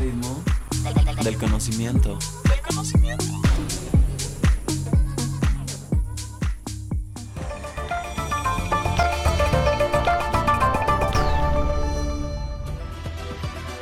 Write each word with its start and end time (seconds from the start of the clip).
ritmo 0.00 0.42
del 1.22 1.36
conocimiento. 1.38 2.18
Del 2.44 2.60
conocimiento. 2.60 3.24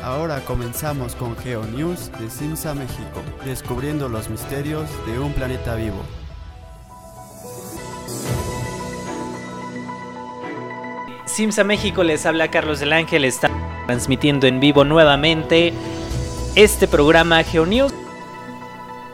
Ahora 0.02 0.40
comenzamos 0.44 1.14
con 1.14 1.36
GeoNews 1.36 2.10
de 2.18 2.28
Simsa 2.28 2.74
México, 2.74 3.22
descubriendo 3.44 4.08
los 4.08 4.28
misterios 4.28 4.88
de 5.06 5.18
un 5.18 5.32
planeta 5.32 5.74
vivo. 5.74 6.02
Simsa 11.24 11.64
México 11.64 12.04
les 12.04 12.26
habla 12.26 12.50
Carlos 12.50 12.78
del 12.80 12.92
Ángel, 12.92 13.24
está 13.24 13.50
transmitiendo 13.86 14.46
en 14.46 14.60
vivo 14.60 14.84
nuevamente 14.84 15.72
este 16.54 16.86
programa 16.86 17.42
GeoNews. 17.42 17.92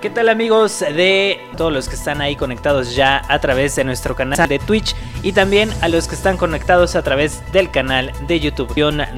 ¿Qué 0.00 0.10
tal 0.10 0.28
amigos 0.28 0.78
de 0.78 1.40
todos 1.56 1.72
los 1.72 1.88
que 1.88 1.96
están 1.96 2.20
ahí 2.20 2.36
conectados 2.36 2.94
ya 2.94 3.24
a 3.28 3.40
través 3.40 3.74
de 3.74 3.82
nuestro 3.82 4.14
canal 4.14 4.48
de 4.48 4.60
Twitch 4.60 4.94
y 5.24 5.32
también 5.32 5.70
a 5.80 5.88
los 5.88 6.06
que 6.06 6.14
están 6.14 6.36
conectados 6.36 6.94
a 6.94 7.02
través 7.02 7.42
del 7.52 7.70
canal 7.72 8.12
de 8.28 8.38
YouTube 8.38 8.72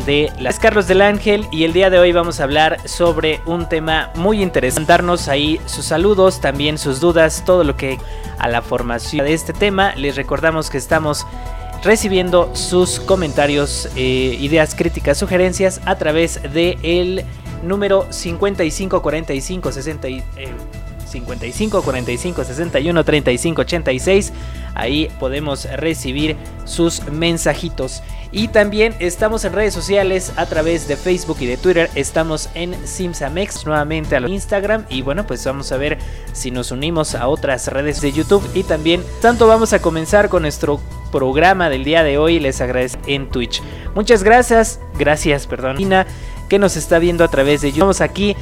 de 0.06 0.32
las 0.38 0.58
Carlos 0.58 0.88
del 0.88 1.02
Ángel 1.02 1.46
y 1.52 1.64
el 1.64 1.74
día 1.74 1.90
de 1.90 1.98
hoy 1.98 2.12
vamos 2.12 2.40
a 2.40 2.44
hablar 2.44 2.88
sobre 2.88 3.40
un 3.44 3.68
tema 3.68 4.10
muy 4.14 4.42
interesante, 4.42 4.90
darnos 4.90 5.28
ahí 5.28 5.60
sus 5.66 5.84
saludos, 5.84 6.40
también 6.40 6.78
sus 6.78 6.98
dudas, 6.98 7.42
todo 7.44 7.62
lo 7.62 7.76
que 7.76 7.98
a 8.38 8.48
la 8.48 8.62
formación 8.62 9.26
de 9.26 9.34
este 9.34 9.52
tema. 9.52 9.94
Les 9.96 10.16
recordamos 10.16 10.70
que 10.70 10.78
estamos 10.78 11.26
recibiendo 11.82 12.54
sus 12.54 13.00
comentarios, 13.00 13.88
eh, 13.96 14.36
ideas, 14.40 14.74
críticas, 14.74 15.18
sugerencias 15.18 15.80
a 15.84 15.96
través 15.96 16.40
de 16.54 16.78
el 16.82 17.24
número 17.62 18.06
55 18.10 19.02
45 19.02 19.72
60 19.72 20.08
55 21.10 21.82
45 21.82 22.44
61 22.44 23.04
35 23.04 23.60
86. 23.62 24.32
Ahí 24.74 25.10
podemos 25.18 25.64
recibir 25.76 26.36
sus 26.64 27.04
mensajitos. 27.10 28.02
Y 28.32 28.48
también 28.48 28.94
estamos 29.00 29.44
en 29.44 29.52
redes 29.52 29.74
sociales 29.74 30.32
a 30.36 30.46
través 30.46 30.86
de 30.86 30.96
Facebook 30.96 31.38
y 31.40 31.46
de 31.46 31.56
Twitter. 31.56 31.90
Estamos 31.96 32.48
en 32.54 32.76
Simsamex 32.86 33.66
nuevamente 33.66 34.16
a 34.16 34.20
Instagram. 34.20 34.84
Y 34.88 35.02
bueno, 35.02 35.26
pues 35.26 35.44
vamos 35.44 35.72
a 35.72 35.76
ver 35.76 35.98
si 36.32 36.52
nos 36.52 36.70
unimos 36.70 37.16
a 37.16 37.26
otras 37.26 37.66
redes 37.66 38.00
de 38.00 38.12
YouTube. 38.12 38.48
Y 38.54 38.62
también, 38.62 39.02
tanto 39.20 39.48
vamos 39.48 39.72
a 39.72 39.82
comenzar 39.82 40.28
con 40.28 40.42
nuestro 40.42 40.80
programa 41.10 41.68
del 41.68 41.82
día 41.82 42.04
de 42.04 42.18
hoy. 42.18 42.38
Les 42.38 42.60
agradezco 42.60 43.02
en 43.08 43.28
Twitch. 43.28 43.60
Muchas 43.96 44.22
gracias. 44.22 44.78
Gracias, 44.96 45.48
perdón. 45.48 45.76
Que 46.50 46.58
nos 46.58 46.76
está 46.76 46.98
viendo 46.98 47.24
a 47.24 47.28
través 47.28 47.62
de 47.62 47.68
YouTube. 47.68 47.80
Vamos 47.80 48.00
aquí 48.02 48.36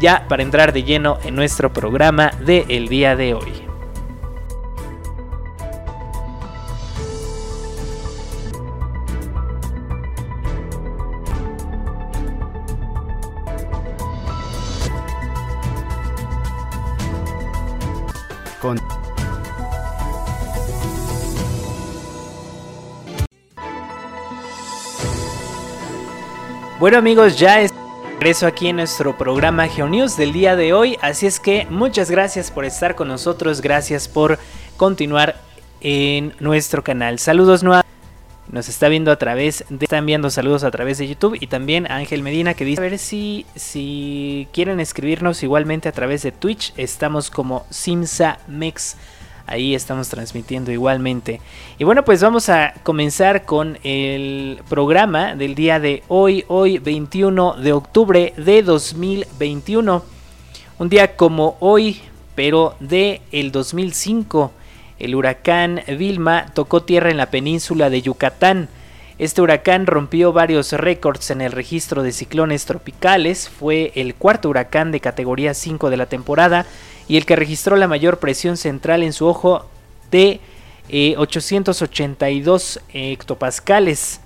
ya 0.00 0.26
para 0.28 0.42
entrar 0.42 0.72
de 0.72 0.82
lleno 0.82 1.18
en 1.22 1.36
nuestro 1.36 1.72
programa 1.72 2.32
del 2.44 2.64
el 2.68 2.88
día 2.88 3.14
de 3.14 3.34
hoy. 3.34 3.69
Bueno 26.80 26.96
amigos, 26.96 27.38
ya 27.38 27.60
es 27.60 27.74
regreso 28.14 28.46
aquí 28.46 28.68
en 28.68 28.76
nuestro 28.76 29.18
programa 29.18 29.68
GeoNews 29.68 30.16
del 30.16 30.32
día 30.32 30.56
de 30.56 30.72
hoy, 30.72 30.96
así 31.02 31.26
es 31.26 31.38
que 31.38 31.66
muchas 31.68 32.10
gracias 32.10 32.50
por 32.50 32.64
estar 32.64 32.94
con 32.94 33.06
nosotros, 33.06 33.60
gracias 33.60 34.08
por 34.08 34.38
continuar 34.78 35.36
en 35.82 36.32
nuestro 36.40 36.82
canal. 36.82 37.18
Saludos 37.18 37.62
nuevamente. 37.62 37.90
Nos 38.50 38.70
está 38.70 38.88
viendo 38.88 39.12
a 39.12 39.16
través 39.16 39.62
de, 39.68 39.84
está 39.84 39.98
enviando 39.98 40.30
saludos 40.30 40.64
a 40.64 40.70
través 40.70 40.96
de 40.96 41.06
YouTube 41.06 41.36
y 41.38 41.48
también 41.48 41.86
a 41.86 41.96
Ángel 41.96 42.22
Medina 42.22 42.54
que 42.54 42.64
dice 42.64 42.80
a 42.80 42.88
ver 42.88 42.98
si 42.98 43.44
si 43.54 44.48
quieren 44.54 44.80
escribirnos 44.80 45.42
igualmente 45.42 45.86
a 45.86 45.92
través 45.92 46.22
de 46.22 46.32
Twitch, 46.32 46.72
estamos 46.78 47.30
como 47.30 47.66
SimsaMex. 47.68 48.96
Ahí 49.50 49.74
estamos 49.74 50.08
transmitiendo 50.08 50.70
igualmente. 50.70 51.40
Y 51.76 51.82
bueno, 51.82 52.04
pues 52.04 52.22
vamos 52.22 52.48
a 52.48 52.72
comenzar 52.84 53.44
con 53.44 53.78
el 53.82 54.62
programa 54.68 55.34
del 55.34 55.56
día 55.56 55.80
de 55.80 56.04
hoy, 56.06 56.44
hoy 56.46 56.78
21 56.78 57.54
de 57.54 57.72
octubre 57.72 58.32
de 58.36 58.62
2021. 58.62 60.04
Un 60.78 60.88
día 60.88 61.16
como 61.16 61.56
hoy, 61.58 62.00
pero 62.36 62.76
de 62.78 63.22
el 63.32 63.50
2005, 63.50 64.52
el 65.00 65.16
huracán 65.16 65.80
Vilma 65.98 66.46
tocó 66.54 66.84
tierra 66.84 67.10
en 67.10 67.16
la 67.16 67.26
península 67.26 67.90
de 67.90 68.02
Yucatán. 68.02 68.68
Este 69.18 69.42
huracán 69.42 69.86
rompió 69.86 70.32
varios 70.32 70.72
récords 70.72 71.32
en 71.32 71.40
el 71.40 71.50
registro 71.50 72.04
de 72.04 72.12
ciclones 72.12 72.66
tropicales, 72.66 73.48
fue 73.48 73.90
el 73.96 74.14
cuarto 74.14 74.48
huracán 74.48 74.92
de 74.92 75.00
categoría 75.00 75.54
5 75.54 75.90
de 75.90 75.96
la 75.96 76.06
temporada 76.06 76.66
y 77.10 77.16
el 77.16 77.26
que 77.26 77.34
registró 77.34 77.74
la 77.74 77.88
mayor 77.88 78.20
presión 78.20 78.56
central 78.56 79.02
en 79.02 79.12
su 79.12 79.26
ojo 79.26 79.66
de 80.12 80.38
882 81.16 82.80
eh, 82.92 83.10
hectopascales. 83.10 84.20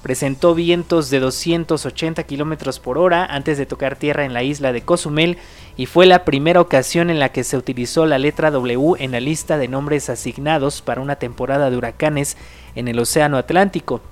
Presentó 0.00 0.54
vientos 0.54 1.10
de 1.10 1.18
280 1.18 2.22
kilómetros 2.22 2.78
por 2.78 2.98
hora 2.98 3.26
antes 3.26 3.58
de 3.58 3.66
tocar 3.66 3.96
tierra 3.96 4.24
en 4.24 4.32
la 4.32 4.44
isla 4.44 4.72
de 4.72 4.82
Cozumel 4.82 5.38
y 5.76 5.86
fue 5.86 6.06
la 6.06 6.24
primera 6.24 6.60
ocasión 6.60 7.10
en 7.10 7.18
la 7.18 7.30
que 7.30 7.42
se 7.42 7.56
utilizó 7.56 8.06
la 8.06 8.20
letra 8.20 8.52
W 8.52 8.94
en 9.00 9.10
la 9.10 9.18
lista 9.18 9.58
de 9.58 9.66
nombres 9.66 10.08
asignados 10.08 10.82
para 10.82 11.00
una 11.00 11.16
temporada 11.16 11.68
de 11.68 11.78
huracanes 11.78 12.36
en 12.76 12.86
el 12.86 13.00
Océano 13.00 13.38
Atlántico. 13.38 14.02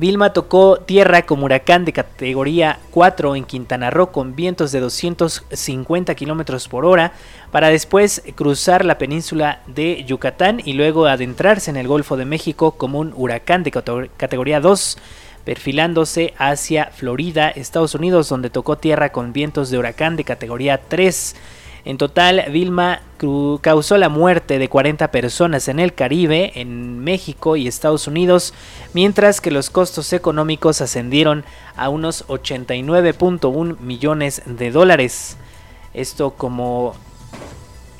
Vilma 0.00 0.32
tocó 0.32 0.78
tierra 0.78 1.26
como 1.26 1.44
huracán 1.44 1.84
de 1.84 1.92
categoría 1.92 2.78
4 2.90 3.36
en 3.36 3.44
Quintana 3.44 3.90
Roo 3.90 4.10
con 4.10 4.34
vientos 4.34 4.72
de 4.72 4.80
250 4.80 6.14
kilómetros 6.14 6.68
por 6.68 6.86
hora 6.86 7.12
para 7.50 7.68
después 7.68 8.22
cruzar 8.34 8.86
la 8.86 8.96
península 8.96 9.60
de 9.66 10.02
Yucatán 10.04 10.62
y 10.64 10.72
luego 10.72 11.04
adentrarse 11.04 11.70
en 11.70 11.76
el 11.76 11.86
Golfo 11.86 12.16
de 12.16 12.24
México 12.24 12.72
como 12.78 12.98
un 12.98 13.12
huracán 13.14 13.62
de 13.62 13.72
categoría 13.72 14.60
2 14.60 14.96
perfilándose 15.44 16.32
hacia 16.38 16.86
Florida, 16.86 17.50
Estados 17.50 17.94
Unidos, 17.94 18.30
donde 18.30 18.48
tocó 18.48 18.78
tierra 18.78 19.12
con 19.12 19.34
vientos 19.34 19.68
de 19.68 19.76
huracán 19.76 20.16
de 20.16 20.24
categoría 20.24 20.80
3. 20.88 21.36
En 21.84 21.96
total, 21.96 22.44
Vilma 22.50 23.00
causó 23.62 23.96
la 23.96 24.08
muerte 24.08 24.58
de 24.58 24.68
40 24.68 25.10
personas 25.10 25.68
en 25.68 25.78
el 25.78 25.94
Caribe, 25.94 26.52
en 26.56 26.98
México 26.98 27.56
y 27.56 27.66
Estados 27.66 28.06
Unidos, 28.06 28.52
mientras 28.92 29.40
que 29.40 29.50
los 29.50 29.70
costos 29.70 30.12
económicos 30.12 30.80
ascendieron 30.80 31.44
a 31.76 31.88
unos 31.88 32.26
89.1 32.28 33.78
millones 33.78 34.42
de 34.44 34.70
dólares. 34.70 35.38
Esto 35.94 36.32
como 36.32 36.94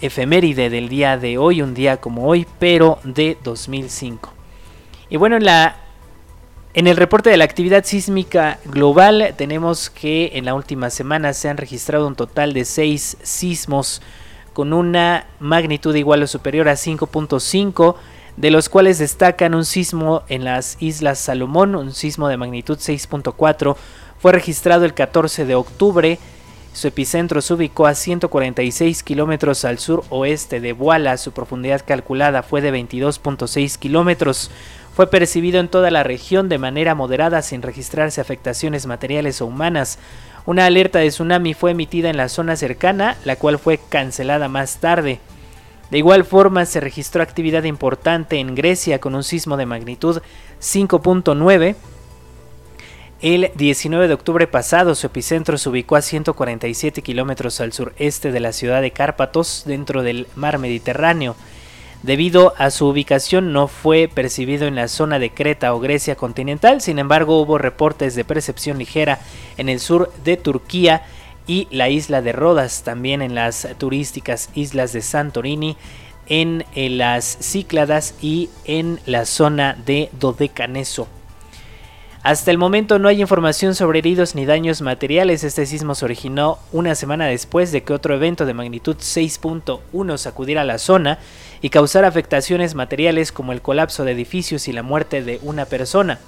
efeméride 0.00 0.70
del 0.70 0.88
día 0.88 1.16
de 1.16 1.38
hoy, 1.38 1.62
un 1.62 1.74
día 1.74 1.98
como 1.98 2.26
hoy, 2.26 2.46
pero 2.58 2.98
de 3.04 3.38
2005. 3.42 4.32
Y 5.08 5.16
bueno, 5.16 5.36
en 5.36 5.44
la 5.44 5.76
en 6.72 6.86
el 6.86 6.96
reporte 6.96 7.30
de 7.30 7.36
la 7.36 7.44
actividad 7.44 7.84
sísmica 7.84 8.58
global 8.64 9.34
tenemos 9.36 9.90
que 9.90 10.32
en 10.34 10.44
la 10.44 10.54
última 10.54 10.90
semana 10.90 11.32
se 11.32 11.48
han 11.48 11.56
registrado 11.56 12.06
un 12.06 12.14
total 12.14 12.52
de 12.52 12.64
6 12.64 13.18
sismos 13.22 14.00
con 14.52 14.72
una 14.72 15.26
magnitud 15.40 15.94
igual 15.94 16.22
o 16.22 16.26
superior 16.26 16.68
a 16.68 16.74
5.5, 16.74 17.96
de 18.36 18.50
los 18.50 18.68
cuales 18.68 18.98
destacan 18.98 19.54
un 19.54 19.64
sismo 19.64 20.22
en 20.28 20.44
las 20.44 20.76
Islas 20.80 21.18
Salomón, 21.18 21.74
un 21.74 21.92
sismo 21.92 22.28
de 22.28 22.36
magnitud 22.36 22.78
6.4, 22.78 23.76
fue 24.18 24.32
registrado 24.32 24.84
el 24.84 24.94
14 24.94 25.46
de 25.46 25.54
octubre. 25.54 26.18
Su 26.72 26.86
epicentro 26.86 27.40
se 27.40 27.54
ubicó 27.54 27.86
a 27.86 27.94
146 27.94 29.02
kilómetros 29.02 29.64
al 29.64 29.78
sur 29.80 30.04
oeste 30.08 30.60
de 30.60 30.72
Boala, 30.72 31.16
su 31.16 31.32
profundidad 31.32 31.82
calculada 31.84 32.44
fue 32.44 32.60
de 32.60 32.72
22.6 32.72 33.76
kilómetros. 33.76 34.50
Fue 34.94 35.06
percibido 35.08 35.60
en 35.60 35.68
toda 35.68 35.90
la 35.90 36.02
región 36.02 36.48
de 36.48 36.58
manera 36.58 36.94
moderada 36.94 37.42
sin 37.42 37.62
registrarse 37.62 38.20
afectaciones 38.20 38.86
materiales 38.86 39.40
o 39.40 39.46
humanas. 39.46 39.98
Una 40.46 40.66
alerta 40.66 40.98
de 40.98 41.08
tsunami 41.08 41.54
fue 41.54 41.70
emitida 41.72 42.10
en 42.10 42.16
la 42.16 42.28
zona 42.28 42.56
cercana, 42.56 43.16
la 43.24 43.36
cual 43.36 43.58
fue 43.58 43.78
cancelada 43.88 44.48
más 44.48 44.78
tarde. 44.78 45.20
De 45.90 45.98
igual 45.98 46.24
forma 46.24 46.66
se 46.66 46.80
registró 46.80 47.22
actividad 47.22 47.64
importante 47.64 48.38
en 48.38 48.54
Grecia 48.54 49.00
con 49.00 49.14
un 49.14 49.24
sismo 49.24 49.56
de 49.56 49.66
magnitud 49.66 50.22
5.9. 50.60 51.74
El 53.22 53.50
19 53.54 54.08
de 54.08 54.14
octubre 54.14 54.46
pasado 54.46 54.94
su 54.94 55.06
epicentro 55.06 55.58
se 55.58 55.68
ubicó 55.68 55.96
a 55.96 56.02
147 56.02 57.02
kilómetros 57.02 57.60
al 57.60 57.72
sureste 57.72 58.32
de 58.32 58.40
la 58.40 58.52
ciudad 58.52 58.80
de 58.80 58.92
Cárpatos, 58.92 59.64
dentro 59.66 60.02
del 60.02 60.26
mar 60.36 60.58
Mediterráneo. 60.58 61.36
Debido 62.02 62.54
a 62.56 62.70
su 62.70 62.86
ubicación 62.86 63.52
no 63.52 63.68
fue 63.68 64.08
percibido 64.08 64.66
en 64.66 64.74
la 64.74 64.88
zona 64.88 65.18
de 65.18 65.30
Creta 65.30 65.74
o 65.74 65.80
Grecia 65.80 66.16
continental, 66.16 66.80
sin 66.80 66.98
embargo 66.98 67.40
hubo 67.40 67.58
reportes 67.58 68.14
de 68.14 68.24
percepción 68.24 68.78
ligera 68.78 69.20
en 69.58 69.68
el 69.68 69.80
sur 69.80 70.10
de 70.24 70.38
Turquía 70.38 71.02
y 71.46 71.68
la 71.70 71.90
isla 71.90 72.22
de 72.22 72.32
Rodas, 72.32 72.84
también 72.84 73.20
en 73.20 73.34
las 73.34 73.68
turísticas 73.76 74.48
islas 74.54 74.94
de 74.94 75.02
Santorini, 75.02 75.76
en, 76.26 76.64
las 76.74 77.36
Cícladas 77.42 78.14
y 78.22 78.48
en 78.64 78.98
la 79.04 79.26
zona 79.26 79.76
de 79.84 80.08
Dodecaneso. 80.18 81.06
Hasta 82.22 82.50
el 82.50 82.58
momento 82.58 82.98
no 82.98 83.08
hay 83.08 83.20
información 83.20 83.74
sobre 83.74 83.98
heridos 83.98 84.34
ni 84.34 84.44
daños 84.44 84.82
materiales. 84.82 85.42
Este 85.42 85.64
sismo 85.64 85.94
se 85.94 86.04
originó 86.04 86.58
una 86.70 86.94
semana 86.94 87.26
después 87.26 87.72
de 87.72 87.82
que 87.82 87.94
otro 87.94 88.14
evento 88.14 88.44
de 88.44 88.52
magnitud 88.54 88.96
6.1 88.96 90.18
sacudiera 90.18 90.62
la 90.64 90.78
zona 90.78 91.18
y 91.62 91.70
causara 91.70 92.08
afectaciones 92.08 92.74
materiales 92.74 93.32
como 93.32 93.52
el 93.52 93.62
colapso 93.62 94.04
de 94.04 94.12
edificios 94.12 94.68
y 94.68 94.72
la 94.72 94.82
muerte 94.82 95.22
de 95.22 95.38
una 95.42 95.66
persona. 95.66 96.18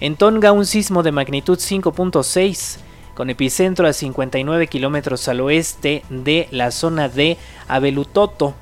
En 0.00 0.16
Tonga 0.16 0.52
un 0.52 0.66
sismo 0.66 1.02
de 1.02 1.12
magnitud 1.12 1.58
5.6 1.58 2.78
con 3.14 3.30
epicentro 3.30 3.86
a 3.86 3.92
59 3.92 4.66
kilómetros 4.66 5.28
al 5.28 5.40
oeste 5.40 6.02
de 6.08 6.48
la 6.50 6.70
zona 6.70 7.08
de 7.08 7.36
Abelutoto, 7.68 8.54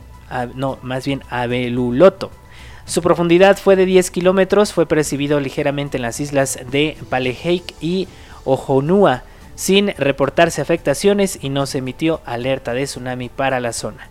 no, 0.55 0.79
más 0.83 1.07
bien 1.07 1.23
Abeluloto 1.31 2.31
su 2.91 3.03
profundidad 3.03 3.57
fue 3.57 3.77
de 3.77 3.87
10 3.87 4.11
kilómetros, 4.11 4.73
fue 4.73 4.85
percibido 4.85 5.39
ligeramente 5.39 5.97
en 5.97 6.03
las 6.03 6.19
islas 6.19 6.59
de 6.73 6.97
Paleheik 7.09 7.75
y 7.81 8.09
Ojonua, 8.45 9.23
sin 9.55 9.95
reportarse 9.97 10.61
afectaciones 10.61 11.39
y 11.41 11.51
no 11.51 11.67
se 11.67 11.79
emitió 11.79 12.21
alerta 12.25 12.75
de 12.75 12.87
tsunami 12.87 13.29
para 13.29 13.61
la 13.61 13.73
zona. 13.73 14.09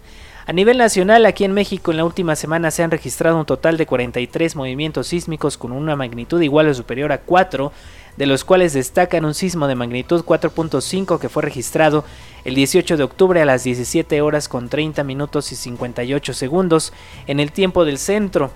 A 0.50 0.52
nivel 0.52 0.80
nacional, 0.80 1.28
aquí 1.28 1.44
en 1.44 1.52
México 1.52 1.92
en 1.92 1.98
la 1.98 2.06
última 2.06 2.36
semana 2.36 2.72
se 2.72 2.82
han 2.82 2.90
registrado 2.90 3.38
un 3.38 3.46
total 3.46 3.78
de 3.78 3.86
43 3.86 4.56
movimientos 4.56 5.06
sísmicos 5.06 5.60
con 5.60 5.72
una 5.72 5.96
magnitud 5.96 6.42
igual 6.42 6.68
o 6.68 6.74
superior 6.74 7.12
a 7.12 7.20
4, 7.20 7.72
de 8.18 8.26
los 8.26 8.44
cuales 8.44 8.74
destacan 8.74 9.26
un 9.26 9.36
sismo 9.36 9.68
de 9.68 9.76
magnitud 9.76 10.26
4.5 10.26 11.20
que 11.20 11.30
fue 11.30 11.44
registrado 11.44 12.04
el 12.46 12.56
18 12.56 12.98
de 12.98 13.04
octubre 13.04 13.40
a 13.40 13.46
las 13.46 13.64
17 13.64 14.22
horas 14.22 14.50
con 14.50 14.70
30 14.70 15.04
minutos 15.04 15.52
y 15.52 15.56
58 15.56 16.34
segundos 16.34 16.94
en 17.28 17.40
el 17.40 17.52
tiempo 17.52 17.86
del 17.86 18.00
centro. 18.00 18.50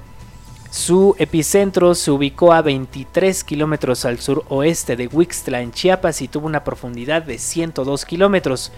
Su 0.71 1.15
epicentro 1.19 1.93
se 1.93 2.09
ubicó 2.09 2.53
a 2.53 2.63
23 2.63 3.43
kilómetros 3.43 4.05
al 4.05 4.19
suroeste 4.19 4.95
de 4.95 5.05
Huixtla, 5.05 5.61
en 5.61 5.71
Chiapas, 5.71 6.23
y 6.23 6.27
tuvo 6.27 6.47
una 6.47 6.63
profundidad 6.63 7.21
de 7.21 7.37
102 7.37 8.03
kilómetros. 8.05 8.71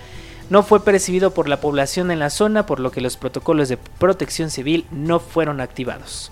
No 0.50 0.62
fue 0.62 0.84
percibido 0.84 1.32
por 1.32 1.50
la 1.50 1.60
población 1.60 2.12
en 2.12 2.20
la 2.20 2.30
zona, 2.30 2.66
por 2.66 2.80
lo 2.80 2.92
que 2.92 3.02
los 3.02 3.18
protocolos 3.18 3.68
de 3.68 3.78
protección 3.78 4.52
civil 4.52 4.86
no 4.92 5.20
fueron 5.20 5.60
activados. 5.60 6.32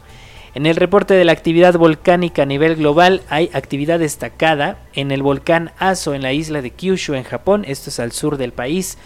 En 0.56 0.68
el 0.68 0.75
reporte 0.75 1.15
de 1.15 1.25
la 1.25 1.31
actividad 1.31 1.74
volcánica 1.74 2.44
a 2.44 2.45
nivel 2.45 2.75
global 2.75 3.24
hay 3.27 3.50
actividad 3.54 3.98
destacada 3.98 4.77
en 4.94 5.12
el 5.12 5.24
volcán 5.24 5.71
Aso 5.80 6.13
en 6.13 6.21
la 6.21 6.31
isla 6.31 6.62
de 6.62 6.69
Kyushu 6.69 7.15
en 7.15 7.24
Japón, 7.24 7.65
esto 7.68 7.89
es 7.89 8.00
al 8.00 8.12
sur 8.12 8.38
del 8.38 8.54
país. 8.54 9.00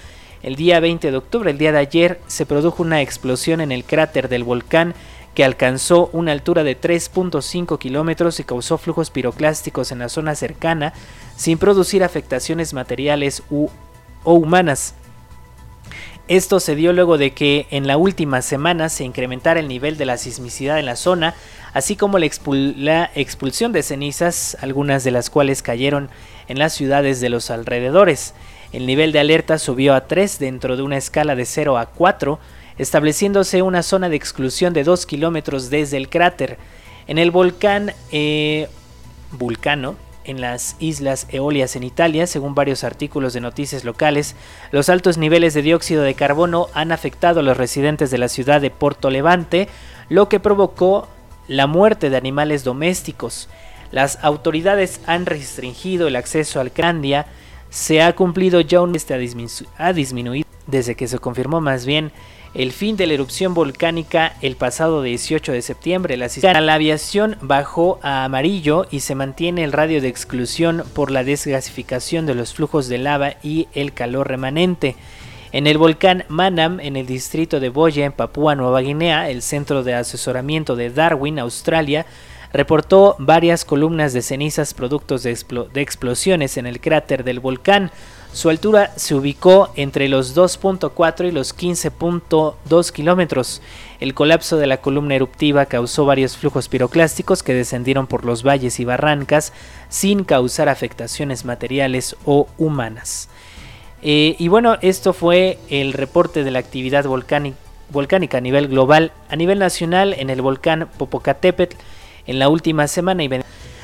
El 0.44 0.58
día 0.58 0.82
20 0.82 1.10
de 1.10 1.18
octubre, 1.18 1.50
el 1.50 1.58
día 1.58 1.72
de 1.72 1.80
ayer, 1.80 2.20
se 2.28 2.46
produjo 2.46 2.84
una 2.84 3.02
explosión 3.02 3.62
en 3.62 3.72
el 3.72 3.86
cráter 3.86 4.28
del 4.28 4.44
volcán 4.44 4.94
que 5.36 5.46
alcanzó 5.46 6.10
una 6.12 6.34
altura 6.34 6.64
de 6.64 6.80
3.5 6.80 7.78
kilómetros 7.80 8.40
y 8.42 8.44
causó 8.44 8.78
flujos 8.78 9.10
piroclásticos 9.10 9.92
en 9.92 10.00
la 10.00 10.10
zona 10.10 10.36
cercana 10.36 10.94
sin 11.38 11.60
producir 11.60 12.04
afectaciones 12.04 12.74
materiales 12.74 13.44
u, 13.50 13.70
o 14.28 14.34
humanas. 14.34 14.94
Esto 16.28 16.60
se 16.60 16.76
dio 16.76 16.92
luego 16.92 17.18
de 17.18 17.32
que 17.32 17.66
en 17.72 17.88
la 17.88 17.96
última 17.96 18.42
semana 18.42 18.90
se 18.90 19.06
incrementara 19.06 19.62
el 19.62 19.70
nivel 19.70 19.96
de 19.96 20.06
la 20.06 20.18
sismicidad 20.18 20.80
en 20.80 20.86
la 20.86 20.98
zona, 20.98 21.34
así 21.74 21.96
como 21.96 22.20
la, 22.20 23.10
expulsión 23.16 23.72
de 23.72 23.84
cenizas, 23.84 24.58
algunas 24.60 25.06
de 25.06 25.12
las 25.12 25.30
cuales 25.30 25.62
cayeron 25.62 26.10
en 26.50 26.60
las 26.60 26.74
ciudades 26.74 27.22
de 27.22 27.30
los 27.30 27.50
alrededores. 27.50 28.34
El 28.74 28.86
nivel 28.86 29.14
de 29.14 29.20
alerta 29.20 29.58
subió 29.58 29.96
a 29.96 30.08
3 30.08 30.40
dentro 30.40 30.76
de 30.76 30.84
una 30.84 30.98
escala 30.98 31.34
de 31.38 31.46
0 31.46 31.78
a 31.78 31.86
4, 31.86 32.38
estableciéndose 32.78 33.62
una 33.62 33.82
zona 33.82 34.10
de 34.10 34.18
exclusión 34.18 34.74
de 34.74 34.84
2 34.84 35.06
kilómetros 35.06 35.70
desde 35.70 35.96
el 35.96 36.10
cráter. 36.10 36.58
En 37.08 37.18
el 37.18 37.32
volcán 37.32 37.94
eh, 38.12 38.68
Vulcano, 39.32 39.96
en 40.28 40.42
las 40.42 40.76
islas 40.80 41.26
Eolias 41.30 41.76
en 41.76 41.84
Italia, 41.84 42.28
según 42.28 42.54
varios 42.54 42.84
artículos 42.84 43.34
de 43.34 43.42
noticias 43.42 43.84
locales, 43.84 44.36
los 44.72 44.90
altos 44.90 45.18
niveles 45.18 45.54
de 45.54 45.64
dióxido 45.64 46.04
de 46.04 46.14
carbono 46.14 46.68
han 46.74 46.92
afectado 46.92 47.40
a 47.40 47.44
los 47.44 47.58
residentes 47.58 48.12
de 48.12 48.20
la 48.20 48.28
ciudad 48.28 48.62
de 48.62 48.70
Porto 48.70 49.10
Levante, 49.10 49.70
lo 50.10 50.30
que 50.30 50.40
provocó 50.40 51.08
la 51.48 51.66
muerte 51.66 52.10
de 52.10 52.18
animales 52.18 52.64
domésticos. 52.64 53.50
Las 53.92 54.24
autoridades 54.24 55.00
han 55.08 55.26
restringido 55.26 56.08
el 56.08 56.18
acceso 56.18 56.60
al 56.60 56.72
Candia, 56.72 57.26
se 57.70 58.02
ha 58.02 58.14
cumplido 58.16 58.62
ya 58.62 58.82
un 58.82 58.96
este 58.96 59.14
ha 59.14 59.94
disminuido 59.94 60.48
desde 60.68 60.96
que 60.96 61.08
se 61.08 61.20
confirmó 61.20 61.62
más 61.62 61.86
bien 61.86 62.12
el 62.58 62.72
fin 62.72 62.98
de 62.98 63.06
la 63.06 63.14
erupción 63.14 63.54
volcánica 63.54 64.34
el 64.42 64.56
pasado 64.56 65.04
18 65.04 65.52
de 65.52 65.62
septiembre. 65.62 66.18
La, 66.18 66.28
la 66.60 66.74
aviación 66.74 67.38
bajó 67.40 68.00
a 68.02 68.26
amarillo 68.26 68.88
y 68.90 69.02
se 69.02 69.14
mantiene 69.14 69.64
el 69.64 69.72
radio 69.72 70.02
de 70.02 70.08
exclusión 70.08 70.84
por 70.96 71.12
la 71.12 71.24
desgasificación 71.24 72.26
de 72.26 72.34
los 72.34 72.56
flujos 72.56 72.88
de 72.88 72.98
lava 72.98 73.36
y 73.44 73.68
el 73.74 73.94
calor 73.94 74.28
remanente. 74.28 74.96
En 75.52 75.68
el 75.68 75.78
volcán 75.78 76.26
Manam, 76.30 76.80
en 76.80 76.96
el 76.96 77.06
distrito 77.06 77.60
de 77.60 77.70
Boya, 77.70 78.06
en 78.06 78.12
Papúa 78.12 78.56
Nueva 78.56 78.82
Guinea, 78.82 79.30
el 79.30 79.44
centro 79.44 79.84
de 79.84 79.94
asesoramiento 79.94 80.76
de 80.76 80.90
Darwin, 80.90 81.38
Australia, 81.38 82.08
reportó 82.54 83.16
varias 83.20 83.66
columnas 83.66 84.14
de 84.14 84.24
cenizas 84.24 84.74
productos 84.74 85.22
de, 85.22 85.38
de 85.72 85.82
explosiones 85.82 86.58
en 86.58 86.66
el 86.66 86.82
cráter 86.82 87.24
del 87.24 87.40
volcán. 87.40 87.92
Su 88.34 88.50
altura 88.50 88.92
se 88.98 89.16
ubicó 89.16 89.72
entre 89.76 90.08
los 90.10 90.36
2.4 90.36 91.28
y 91.28 91.32
los 91.32 91.58
15.2 91.58 92.92
kilómetros. 92.92 93.62
El 94.00 94.14
colapso 94.14 94.58
de 94.58 94.68
la 94.68 94.78
columna 94.78 95.16
eruptiva 95.16 95.66
causó 95.66 96.06
varios 96.06 96.38
flujos 96.38 96.68
piroclásticos 96.68 97.42
que 97.42 97.56
descendieron 97.56 98.06
por 98.06 98.26
los 98.26 98.44
valles 98.44 98.80
y 98.80 98.86
barrancas 98.86 99.54
sin 99.90 100.24
causar 100.24 100.70
afectaciones 100.70 101.46
materiales 101.46 102.16
o 102.26 102.48
humanas. 102.60 103.30
Eh, 104.04 104.36
y 104.38 104.48
bueno, 104.50 104.78
esto 104.82 105.14
fue 105.14 105.58
el 105.70 105.94
reporte 105.94 106.44
de 106.44 106.52
la 106.52 106.60
actividad 106.60 107.06
volcánica 107.06 108.38
a 108.38 108.42
nivel 108.42 108.68
global, 108.68 109.12
a 109.30 109.36
nivel 109.36 109.58
nacional 109.58 110.14
en 110.14 110.30
el 110.30 110.44
volcán 110.44 110.88
Popocatépetl 110.98 111.76
en 112.28 112.40
la 112.40 112.50
última 112.50 112.88
semana 112.88 113.24
y 113.24 113.30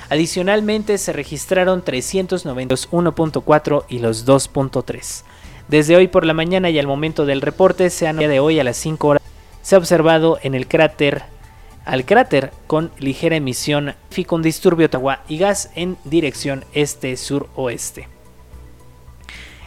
Adicionalmente 0.09 0.97
se 0.97 1.13
registraron 1.13 1.83
391.4 1.83 3.85
y 3.89 3.99
los 3.99 4.25
2.3. 4.25 5.23
Desde 5.67 5.95
hoy 5.95 6.07
por 6.07 6.25
la 6.25 6.33
mañana 6.33 6.69
y 6.69 6.79
al 6.79 6.87
momento 6.87 7.25
del 7.25 7.41
reporte, 7.41 7.89
se 7.89 8.07
han 8.07 8.17
de 8.17 8.39
hoy 8.39 8.59
a 8.59 8.63
las 8.63 8.77
5 8.77 9.07
horas, 9.07 9.23
se 9.61 9.75
ha 9.75 9.77
observado 9.77 10.37
en 10.43 10.55
el 10.55 10.67
cráter 10.67 11.23
al 11.85 12.05
cráter 12.05 12.51
con 12.67 12.91
ligera 12.97 13.35
emisión 13.35 13.95
con 14.25 14.41
disturbio 14.41 14.89
agua 14.93 15.21
y 15.27 15.37
gas 15.37 15.69
en 15.75 15.97
dirección 16.05 16.63
este-suroeste. 16.73 18.07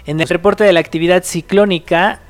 En 0.07 0.21
el 0.21 0.29
reporte 0.29 0.65
de 0.65 0.73
la 0.73 0.81
actividad 0.81 1.25
ciclónica, 1.25 2.21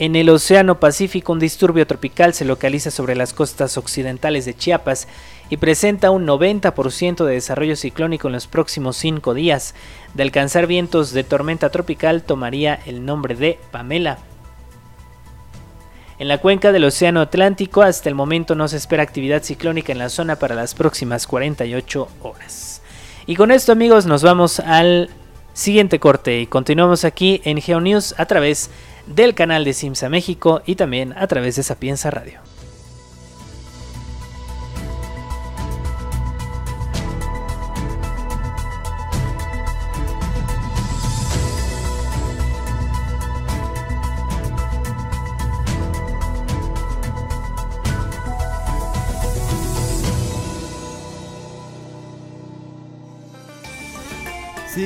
en 0.00 0.16
el 0.16 0.30
Océano 0.30 0.80
Pacífico 0.80 1.30
un 1.30 1.38
disturbio 1.38 1.86
tropical 1.86 2.32
se 2.32 2.46
localiza 2.46 2.90
sobre 2.90 3.14
las 3.14 3.34
costas 3.34 3.76
occidentales 3.76 4.46
de 4.46 4.54
Chiapas 4.54 5.06
y 5.50 5.58
presenta 5.58 6.10
un 6.10 6.26
90% 6.26 7.26
de 7.26 7.34
desarrollo 7.34 7.76
ciclónico 7.76 8.28
en 8.28 8.32
los 8.32 8.46
próximos 8.46 8.96
5 8.96 9.34
días. 9.34 9.74
De 10.14 10.22
alcanzar 10.22 10.66
vientos 10.66 11.12
de 11.12 11.22
tormenta 11.22 11.68
tropical 11.68 12.22
tomaría 12.22 12.80
el 12.86 13.04
nombre 13.04 13.34
de 13.34 13.58
Pamela. 13.72 14.16
En 16.18 16.28
la 16.28 16.38
cuenca 16.38 16.72
del 16.72 16.84
Océano 16.84 17.20
Atlántico 17.20 17.82
hasta 17.82 18.08
el 18.08 18.14
momento 18.14 18.54
no 18.54 18.68
se 18.68 18.78
espera 18.78 19.02
actividad 19.02 19.42
ciclónica 19.42 19.92
en 19.92 19.98
la 19.98 20.08
zona 20.08 20.36
para 20.36 20.54
las 20.54 20.74
próximas 20.74 21.26
48 21.26 22.08
horas. 22.22 22.80
Y 23.26 23.36
con 23.36 23.50
esto 23.50 23.70
amigos 23.70 24.06
nos 24.06 24.22
vamos 24.22 24.60
al 24.60 25.10
siguiente 25.52 25.98
corte 25.98 26.40
y 26.40 26.46
continuamos 26.46 27.04
aquí 27.04 27.40
en 27.44 27.60
GeoNews 27.60 28.14
a 28.18 28.26
través 28.26 28.70
del 29.06 29.34
canal 29.34 29.64
de 29.64 29.72
Simsa 29.72 30.08
México 30.08 30.62
y 30.66 30.76
también 30.76 31.14
a 31.16 31.26
través 31.26 31.56
de 31.56 31.62
Sapienza 31.62 32.10
Radio. 32.10 32.49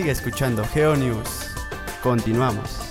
Sigue 0.05 0.13
escuchando 0.13 0.67
GeoNews. 0.75 1.55
Continuamos. 2.03 2.84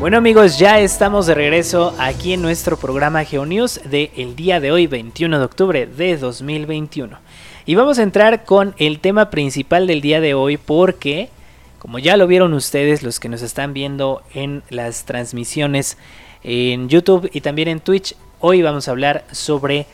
Bueno 0.00 0.16
amigos, 0.16 0.58
ya 0.58 0.80
estamos 0.80 1.26
de 1.26 1.34
regreso 1.34 1.94
aquí 1.98 2.32
en 2.32 2.40
nuestro 2.40 2.78
programa 2.78 3.22
GeoNews 3.22 3.82
de 3.84 4.10
el 4.16 4.34
día 4.34 4.58
de 4.58 4.72
hoy, 4.72 4.86
21 4.86 5.38
de 5.38 5.44
octubre 5.44 5.86
de 5.86 6.16
2021. 6.16 7.18
Y 7.66 7.74
vamos 7.74 7.98
a 7.98 8.02
entrar 8.02 8.46
con 8.46 8.74
el 8.78 9.00
tema 9.00 9.28
principal 9.28 9.86
del 9.86 10.00
día 10.00 10.22
de 10.22 10.32
hoy 10.32 10.56
porque, 10.56 11.28
como 11.78 11.98
ya 11.98 12.16
lo 12.16 12.26
vieron 12.26 12.54
ustedes, 12.54 13.02
los 13.02 13.20
que 13.20 13.28
nos 13.28 13.42
están 13.42 13.74
viendo 13.74 14.22
en 14.32 14.62
las 14.70 15.04
transmisiones 15.04 15.98
en 16.42 16.88
YouTube 16.88 17.28
y 17.34 17.42
también 17.42 17.68
en 17.68 17.80
Twitch, 17.80 18.16
hoy 18.38 18.62
vamos 18.62 18.88
a 18.88 18.92
hablar 18.92 19.26
sobre 19.32 19.84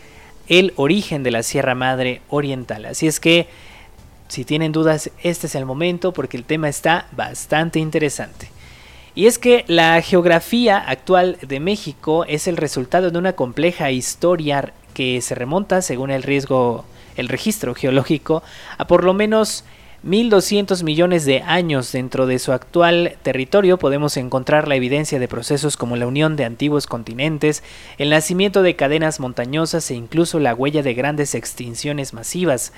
el 0.47 0.73
origen 0.77 1.25
de 1.25 1.33
la 1.33 1.43
Sierra 1.43 1.75
Madre 1.75 2.21
Oriental. 2.29 2.85
Así 2.85 3.09
es 3.09 3.19
que, 3.19 3.49
si 4.29 4.45
tienen 4.45 4.71
dudas, 4.71 5.11
este 5.25 5.49
es 5.49 5.57
el 5.57 5.67
momento 5.67 6.13
porque 6.13 6.37
el 6.37 6.45
tema 6.45 6.69
está 6.69 7.09
bastante 7.11 7.81
interesante. 7.81 8.56
Y 9.17 9.27
es 9.27 9.39
que 9.39 9.65
la 9.67 10.03
geografía 10.03 10.77
actual 10.77 11.39
de 11.41 11.59
México 11.59 12.27
es 12.27 12.47
el 12.47 12.59
resultado 12.59 13.11
de 13.11 13.19
una 13.19 13.33
compleja 13.33 13.91
historia 13.91 14.75
que 14.93 15.23
se 15.23 15.35
remonta, 15.35 15.81
según 15.81 16.11
el 16.11 16.23
riesgo, 16.23 16.85
el 17.17 17.29
registro 17.29 17.75
geológico, 17.75 18.43
a 18.77 18.87
por 18.87 19.05
lo 19.05 19.15
menos 19.15 19.65
1.200 20.07 20.85
millones 20.85 21.25
de 21.25 21.41
años 21.41 21.93
dentro 21.93 22.27
de 22.27 22.39
su 22.39 22.53
actual 22.53 23.17
territorio 23.23 23.79
podemos 23.79 24.19
encontrar 24.19 24.69
la 24.69 24.77
evidencia 24.77 25.19
de 25.19 25.29
procesos 25.29 25.79
como 25.79 25.97
la 25.97 26.07
unión 26.07 26.37
de 26.37 26.45
antiguos 26.45 26.87
continentes, 26.87 27.63
el 27.97 28.11
nacimiento 28.11 28.63
de 28.63 28.77
cadenas 28.77 29.19
montañosas 29.19 29.91
e 29.91 29.95
incluso 29.95 30.41
la 30.41 30.55
huella 30.55 30.83
de 30.83 30.93
grandes 30.93 31.35
extinciones 31.35 32.13
masivas. 32.13 32.75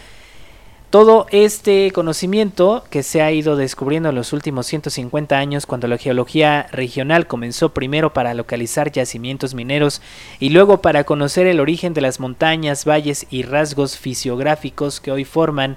Todo 0.90 1.26
este 1.33 1.90
conocimiento 1.90 2.83
que 2.88 3.02
se 3.02 3.21
ha 3.21 3.30
ido 3.30 3.57
descubriendo 3.57 4.09
en 4.09 4.14
los 4.14 4.33
últimos 4.33 4.66
150 4.68 5.37
años 5.37 5.66
cuando 5.66 5.87
la 5.87 5.99
geología 5.99 6.66
regional 6.73 7.26
comenzó 7.26 7.75
primero 7.75 8.14
para 8.14 8.33
localizar 8.33 8.90
yacimientos 8.90 9.52
mineros 9.52 10.00
y 10.40 10.49
luego 10.49 10.80
para 10.80 11.04
conocer 11.04 11.47
el 11.47 11.61
origen 11.61 11.92
de 11.92 12.00
las 12.00 12.21
montañas, 12.21 12.87
valles 12.87 13.26
y 13.28 13.42
rasgos 13.42 13.99
fisiográficos 13.99 15.02
que 15.02 15.12
hoy 15.12 15.26
forman 15.26 15.76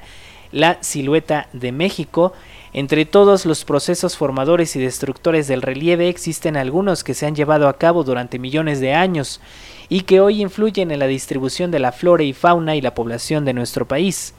la 0.53 0.77
silueta 0.82 1.50
de 1.51 1.74
México, 1.74 2.32
entre 2.72 3.03
todos 3.03 3.46
los 3.46 3.65
procesos 3.65 4.15
formadores 4.15 4.77
y 4.77 4.80
destructores 4.80 5.46
del 5.50 5.62
relieve 5.62 6.08
existen 6.08 6.56
algunos 6.56 7.03
que 7.03 7.15
se 7.15 7.25
han 7.25 7.36
llevado 7.36 7.68
a 7.68 7.77
cabo 7.77 8.06
durante 8.06 8.39
millones 8.39 8.80
de 8.80 8.94
años 8.94 9.41
y 9.89 10.01
que 10.03 10.22
hoy 10.22 10.41
influyen 10.41 10.89
en 10.89 11.00
la 11.00 11.08
distribución 11.08 11.70
de 11.70 11.80
la 11.80 11.91
flora 11.91 12.24
y 12.24 12.32
fauna 12.32 12.77
y 12.77 12.82
la 12.82 12.96
población 12.96 13.44
de 13.44 13.53
nuestro 13.53 13.86
país. 13.86 14.36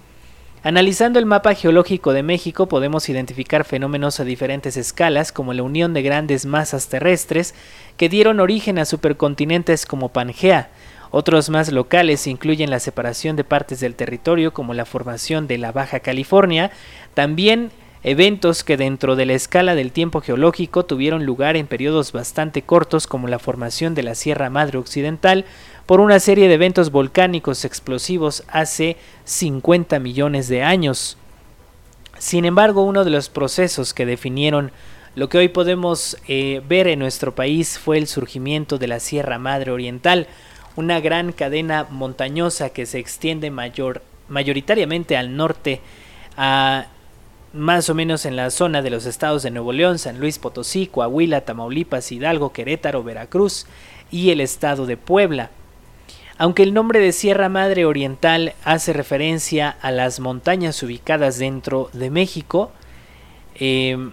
Analizando 0.64 1.18
el 1.18 1.26
mapa 1.26 1.54
geológico 1.54 2.12
de 2.12 2.22
México 2.22 2.68
podemos 2.68 3.08
identificar 3.08 3.64
fenómenos 3.64 4.20
a 4.20 4.24
diferentes 4.24 4.76
escalas 4.76 5.32
como 5.32 5.52
la 5.54 5.64
unión 5.64 5.92
de 5.92 6.02
grandes 6.02 6.46
masas 6.46 6.86
terrestres 6.86 7.56
que 7.96 8.08
dieron 8.08 8.38
origen 8.38 8.78
a 8.78 8.84
supercontinentes 8.84 9.86
como 9.86 10.10
Pangea. 10.10 10.70
Otros 11.10 11.50
más 11.50 11.72
locales 11.72 12.28
incluyen 12.28 12.70
la 12.70 12.78
separación 12.78 13.34
de 13.34 13.42
partes 13.42 13.80
del 13.80 13.96
territorio 13.96 14.52
como 14.52 14.72
la 14.72 14.84
formación 14.84 15.48
de 15.48 15.58
la 15.58 15.72
Baja 15.72 15.98
California, 15.98 16.70
también 17.12 17.72
eventos 18.04 18.62
que 18.62 18.76
dentro 18.76 19.16
de 19.16 19.26
la 19.26 19.34
escala 19.34 19.74
del 19.74 19.90
tiempo 19.90 20.20
geológico 20.20 20.84
tuvieron 20.84 21.26
lugar 21.26 21.56
en 21.56 21.66
periodos 21.66 22.12
bastante 22.12 22.62
cortos 22.62 23.08
como 23.08 23.26
la 23.26 23.40
formación 23.40 23.96
de 23.96 24.04
la 24.04 24.14
Sierra 24.14 24.48
Madre 24.48 24.78
Occidental 24.78 25.44
por 25.92 26.00
una 26.00 26.20
serie 26.20 26.48
de 26.48 26.54
eventos 26.54 26.90
volcánicos 26.90 27.66
explosivos 27.66 28.44
hace 28.48 28.96
50 29.24 29.98
millones 29.98 30.48
de 30.48 30.62
años. 30.62 31.18
Sin 32.18 32.46
embargo, 32.46 32.82
uno 32.82 33.04
de 33.04 33.10
los 33.10 33.28
procesos 33.28 33.92
que 33.92 34.06
definieron 34.06 34.72
lo 35.16 35.28
que 35.28 35.36
hoy 35.36 35.48
podemos 35.48 36.16
eh, 36.28 36.62
ver 36.66 36.86
en 36.86 36.98
nuestro 36.98 37.34
país 37.34 37.78
fue 37.78 37.98
el 37.98 38.06
surgimiento 38.06 38.78
de 38.78 38.88
la 38.88 39.00
Sierra 39.00 39.38
Madre 39.38 39.70
Oriental, 39.70 40.28
una 40.76 40.98
gran 40.98 41.30
cadena 41.30 41.86
montañosa 41.90 42.70
que 42.70 42.86
se 42.86 42.98
extiende 42.98 43.50
mayor, 43.50 44.00
mayoritariamente 44.28 45.18
al 45.18 45.36
norte, 45.36 45.82
a, 46.38 46.86
más 47.52 47.90
o 47.90 47.94
menos 47.94 48.24
en 48.24 48.36
la 48.36 48.48
zona 48.48 48.80
de 48.80 48.88
los 48.88 49.04
estados 49.04 49.42
de 49.42 49.50
Nuevo 49.50 49.74
León, 49.74 49.98
San 49.98 50.20
Luis 50.20 50.38
Potosí, 50.38 50.86
Coahuila, 50.86 51.42
Tamaulipas, 51.42 52.12
Hidalgo, 52.12 52.54
Querétaro, 52.54 53.04
Veracruz 53.04 53.66
y 54.10 54.30
el 54.30 54.40
estado 54.40 54.86
de 54.86 54.96
Puebla. 54.96 55.50
Aunque 56.38 56.62
el 56.62 56.74
nombre 56.74 56.98
de 56.98 57.12
Sierra 57.12 57.48
Madre 57.48 57.84
Oriental 57.84 58.54
hace 58.64 58.92
referencia 58.92 59.76
a 59.80 59.90
las 59.90 60.18
montañas 60.20 60.82
ubicadas 60.82 61.38
dentro 61.38 61.90
de 61.92 62.10
México, 62.10 62.72
em, 63.54 64.12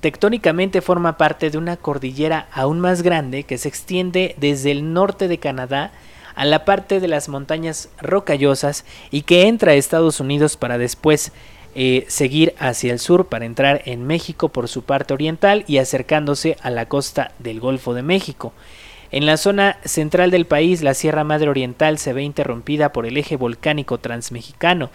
tectónicamente 0.00 0.80
forma 0.80 1.16
parte 1.16 1.50
de 1.50 1.58
una 1.58 1.76
cordillera 1.76 2.48
aún 2.52 2.80
más 2.80 3.02
grande 3.02 3.44
que 3.44 3.58
se 3.58 3.68
extiende 3.68 4.34
desde 4.38 4.70
el 4.70 4.92
norte 4.92 5.28
de 5.28 5.38
Canadá 5.38 5.92
a 6.34 6.44
la 6.44 6.64
parte 6.64 6.98
de 6.98 7.08
las 7.08 7.28
montañas 7.28 7.90
rocallosas 8.00 8.84
y 9.10 9.22
que 9.22 9.46
entra 9.46 9.72
a 9.72 9.74
Estados 9.76 10.18
Unidos 10.18 10.56
para 10.56 10.78
después 10.78 11.32
eh, 11.74 12.04
seguir 12.08 12.54
hacia 12.58 12.92
el 12.92 12.98
sur 12.98 13.26
para 13.26 13.46
entrar 13.46 13.82
en 13.86 14.06
México 14.06 14.50
por 14.50 14.68
su 14.68 14.82
parte 14.82 15.14
oriental 15.14 15.64
y 15.66 15.78
acercándose 15.78 16.56
a 16.62 16.70
la 16.70 16.86
costa 16.86 17.32
del 17.38 17.60
Golfo 17.60 17.94
de 17.94 18.02
México. 18.02 18.52
En 19.12 19.26
la 19.26 19.36
zona 19.36 19.76
central 19.84 20.30
del 20.30 20.46
país, 20.46 20.82
la 20.82 20.94
Sierra 20.94 21.22
Madre 21.22 21.50
Oriental 21.50 21.98
se 21.98 22.14
ve 22.14 22.22
interrumpida 22.22 22.94
por 22.94 23.04
el 23.04 23.18
eje 23.18 23.36
volcánico 23.36 23.98
transmexicano. 23.98 24.88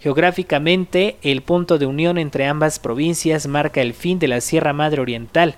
Geográficamente, 0.00 1.18
el 1.20 1.42
punto 1.42 1.76
de 1.76 1.84
unión 1.84 2.16
entre 2.16 2.46
ambas 2.46 2.78
provincias 2.78 3.46
marca 3.46 3.82
el 3.82 3.92
fin 3.92 4.18
de 4.18 4.26
la 4.26 4.40
Sierra 4.40 4.72
Madre 4.72 5.02
Oriental. 5.02 5.56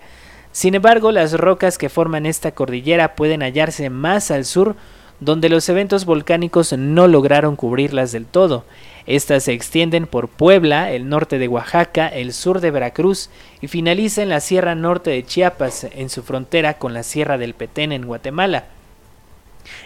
Sin 0.51 0.75
embargo, 0.75 1.13
las 1.13 1.35
rocas 1.35 1.79
que 1.79 1.89
forman 1.89 2.27
esta 2.27 2.51
cordillera 2.51 3.15
pueden 3.15 3.43
hallarse 3.43 3.91
más 3.91 4.33
al 4.33 4.45
sur, 4.45 4.75
donde 5.21 5.49
los 5.49 5.69
eventos 5.69 6.05
volcánicos 6.05 6.73
no 6.73 7.07
lograron 7.07 7.55
cubrirlas 7.55 8.11
del 8.11 8.27
todo. 8.27 8.65
Estas 9.07 9.45
se 9.45 9.53
extienden 9.53 10.07
por 10.07 10.29
Puebla, 10.29 10.93
el 10.93 11.09
norte 11.09 11.39
de 11.39 11.49
Oaxaca, 11.49 12.09
el 12.09 12.33
sur 12.33 12.61
de 12.61 12.71
Veracruz 12.71 13.31
y 13.61 13.69
finaliza 13.69 14.23
en 14.23 14.29
la 14.29 14.41
Sierra 14.41 14.75
Norte 14.75 15.11
de 15.11 15.25
Chiapas, 15.25 15.87
en 15.93 16.11
su 16.11 16.23
frontera 16.23 16.75
con 16.75 16.95
la 16.95 17.03
Sierra 17.03 17.39
del 17.39 17.55
Petén 17.55 17.93
en 17.93 18.07
Guatemala. 18.07 18.67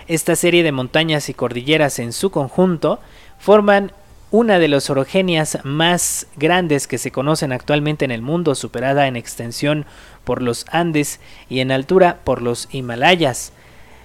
Esta 0.09 0.37
serie 0.37 0.63
de 0.63 0.73
montañas 0.73 1.29
y 1.29 1.35
cordilleras 1.35 1.99
en 1.99 2.13
su 2.13 2.31
conjunto 2.31 3.01
forman 3.39 3.93
una 4.31 4.59
de 4.59 4.69
las 4.69 4.91
orogenias 4.91 5.59
más 5.63 6.27
grandes 6.37 6.89
que 6.89 6.99
se 6.99 7.13
conocen 7.13 7.53
actualmente 7.53 8.05
en 8.05 8.11
el 8.11 8.21
mundo, 8.21 8.57
superada 8.57 9.07
en 9.07 9.17
extensión 9.17 9.87
por 10.25 10.43
los 10.43 10.67
Andes 10.71 11.21
y 11.49 11.61
en 11.61 11.71
altura 11.71 12.19
por 12.25 12.43
los 12.43 12.69
Himalayas 12.73 13.53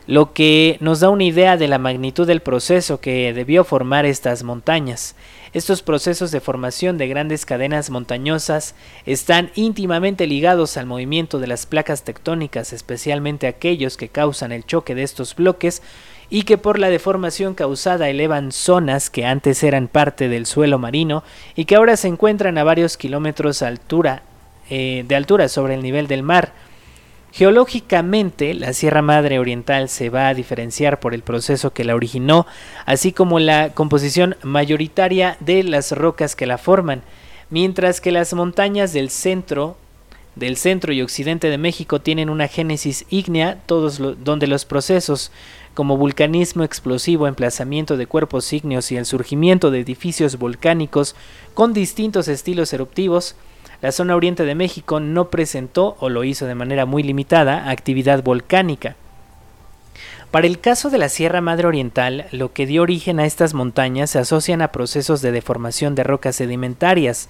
lo 0.10 0.34
que 0.34 0.78
nos 0.80 1.02
da 1.02 1.12
una 1.12 1.24
idea 1.24 1.56
de 1.56 1.68
la 1.68 1.78
magnitud 1.78 2.26
del 2.26 2.40
proceso 2.40 3.00
que 3.00 3.32
debió 3.32 3.64
formar 3.64 4.08
estas 4.08 4.42
montañas. 4.42 5.16
Estos 5.54 5.84
procesos 5.84 6.32
de 6.32 6.40
formación 6.40 6.98
de 6.98 7.08
grandes 7.08 7.46
cadenas 7.46 7.92
montañosas 7.92 8.74
están 9.06 9.52
íntimamente 9.54 10.26
ligados 10.26 10.78
al 10.78 10.88
movimiento 10.88 11.38
de 11.38 11.46
las 11.46 11.68
placas 11.68 12.02
tectónicas, 12.02 12.74
especialmente 12.74 13.46
aquellos 13.46 13.98
que 13.98 14.10
causan 14.10 14.52
el 14.52 14.66
choque 14.66 14.96
de 14.96 15.04
estos 15.04 15.36
bloques 15.36 15.84
y 16.32 16.42
que 16.42 16.58
por 16.58 16.80
la 16.80 16.90
deformación 16.90 17.54
causada 17.54 18.10
elevan 18.10 18.52
zonas 18.52 19.12
que 19.12 19.28
antes 19.28 19.62
eran 19.62 19.88
parte 19.88 20.28
del 20.28 20.48
suelo 20.48 20.80
marino 20.80 21.24
y 21.54 21.66
que 21.66 21.76
ahora 21.76 21.96
se 21.98 22.08
encuentran 22.08 22.58
a 22.58 22.64
varios 22.64 22.98
kilómetros 22.98 23.62
altura, 23.62 24.24
eh, 24.72 25.06
de 25.08 25.16
altura 25.16 25.50
sobre 25.50 25.76
el 25.76 25.84
nivel 25.84 26.08
del 26.08 26.24
mar. 26.24 26.52
Geológicamente, 27.32 28.54
la 28.54 28.74
Sierra 28.74 29.02
Madre 29.02 29.40
Oriental 29.40 29.88
se 29.88 30.10
va 30.10 30.30
a 30.30 30.34
diferenciar 30.34 31.00
por 31.00 31.14
el 31.14 31.22
proceso 31.22 31.72
que 31.72 31.84
la 31.84 31.96
originó, 31.96 32.48
así 32.86 33.12
como 33.12 33.40
la 33.40 33.74
composición 33.74 34.36
mayoritaria 34.42 35.38
de 35.40 35.64
las 35.64 35.92
rocas 35.92 36.36
que 36.36 36.48
la 36.48 36.58
forman, 36.58 37.04
mientras 37.50 38.02
que 38.02 38.12
las 38.12 38.34
montañas 38.34 38.94
del 38.94 39.10
centro 39.10 39.78
del 40.36 40.58
centro 40.58 40.94
y 40.94 41.02
occidente 41.02 41.50
de 41.50 41.58
México 41.58 42.00
tienen 42.00 42.30
una 42.30 42.48
génesis 42.48 43.06
ígnea, 43.10 43.60
todos 43.66 44.00
donde 44.24 44.48
los 44.48 44.66
procesos 44.66 45.32
como 45.74 45.98
vulcanismo 45.98 46.64
explosivo, 46.64 47.28
emplazamiento 47.28 47.98
de 47.98 48.08
cuerpos 48.08 48.52
ígneos 48.54 48.92
y 48.92 48.98
el 48.98 49.06
surgimiento 49.06 49.70
de 49.70 49.82
edificios 49.82 50.38
volcánicos 50.38 51.16
con 51.54 51.74
distintos 51.74 52.28
estilos 52.28 52.74
eruptivos 52.74 53.36
la 53.82 53.92
zona 53.92 54.16
oriente 54.16 54.44
de 54.44 54.56
México 54.56 55.00
no 55.00 55.30
presentó, 55.30 55.96
o 56.00 56.10
lo 56.10 56.24
hizo 56.24 56.46
de 56.46 56.56
manera 56.56 56.86
muy 56.86 57.04
limitada, 57.04 57.70
actividad 57.70 58.24
volcánica. 58.24 58.96
Para 60.32 60.46
el 60.46 60.60
caso 60.60 60.90
de 60.90 61.00
la 61.00 61.10
Sierra 61.10 61.42
Madre 61.42 61.68
Oriental, 61.68 62.28
lo 62.32 62.54
que 62.54 62.68
dio 62.68 62.84
origen 62.84 63.20
a 63.20 63.26
estas 63.26 63.56
montañas 63.56 64.12
se 64.12 64.20
asocian 64.20 64.62
a 64.62 64.72
procesos 64.72 65.22
de 65.22 65.32
deformación 65.32 65.96
de 65.96 66.04
rocas 66.04 66.36
sedimentarias, 66.36 67.30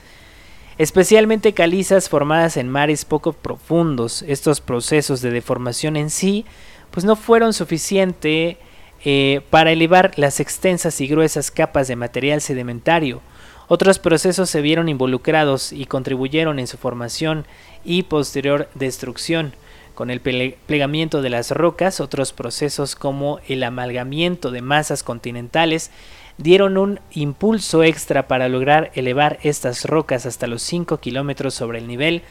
especialmente 0.78 1.54
calizas 1.54 2.10
formadas 2.10 2.58
en 2.58 2.68
mares 2.68 3.06
poco 3.06 3.34
profundos. 3.34 4.24
Estos 4.28 4.60
procesos 4.60 5.22
de 5.22 5.32
deformación 5.32 5.96
en 5.96 6.10
sí, 6.10 6.46
pues 6.92 7.06
no 7.06 7.16
fueron 7.16 7.54
suficientes 7.54 8.58
eh, 9.06 9.42
para 9.50 9.72
elevar 9.72 10.12
las 10.18 10.42
extensas 10.42 11.00
y 11.00 11.08
gruesas 11.08 11.52
capas 11.52 11.88
de 11.88 11.96
material 11.96 12.42
sedimentario, 12.42 13.22
otros 13.70 14.00
procesos 14.00 14.50
se 14.50 14.62
vieron 14.62 14.90
involucrados 14.90 15.72
y 15.72 15.86
contribuyeron 15.86 16.58
en 16.58 16.66
su 16.66 16.78
formación 16.78 17.46
y 17.86 18.04
posterior 18.04 18.68
destrucción, 18.74 19.54
Con 19.94 20.10
el 20.10 20.22
plegamiento 20.22 21.22
de 21.22 21.30
las 21.30 21.52
rocas, 21.52 22.00
otros 22.00 22.32
procesos 22.32 22.96
como 22.96 23.40
el 23.48 23.64
amalgamiento 23.64 24.50
de 24.50 24.62
masas 24.62 25.04
continentales 25.04 25.92
dieron 26.38 26.78
un 26.78 27.00
impulso 27.12 27.84
extra 27.84 28.28
para 28.28 28.48
lograr 28.48 28.92
elevar 28.96 29.40
estas 29.44 29.86
rocas 29.86 30.26
hasta 30.26 30.48
los 30.48 30.64
5 30.64 30.98
kilómetros 31.00 31.54
sobre 31.54 31.78
el 31.80 31.88
nivel 31.88 32.24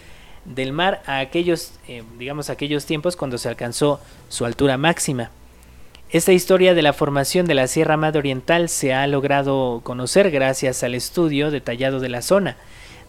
del 0.44 0.72
mar 0.72 1.02
a 1.06 1.18
aquellos, 1.18 1.74
eh, 1.86 2.02
digamos, 2.18 2.50
aquellos 2.50 2.86
tiempos 2.86 3.16
cuando 3.16 3.38
se 3.38 3.48
alcanzó 3.48 4.00
su 4.28 4.44
altura 4.44 4.76
máxima. 4.76 5.30
Esta 6.10 6.32
historia 6.32 6.72
de 6.72 6.80
la 6.80 6.94
formación 6.94 7.44
de 7.44 7.52
la 7.52 7.66
Sierra 7.66 7.98
Madre 7.98 8.20
Oriental 8.20 8.70
se 8.70 8.94
ha 8.94 9.06
logrado 9.06 9.82
conocer 9.84 10.30
gracias 10.30 10.82
al 10.82 10.94
estudio 10.94 11.50
detallado 11.50 12.00
de 12.00 12.08
la 12.08 12.22
zona, 12.22 12.56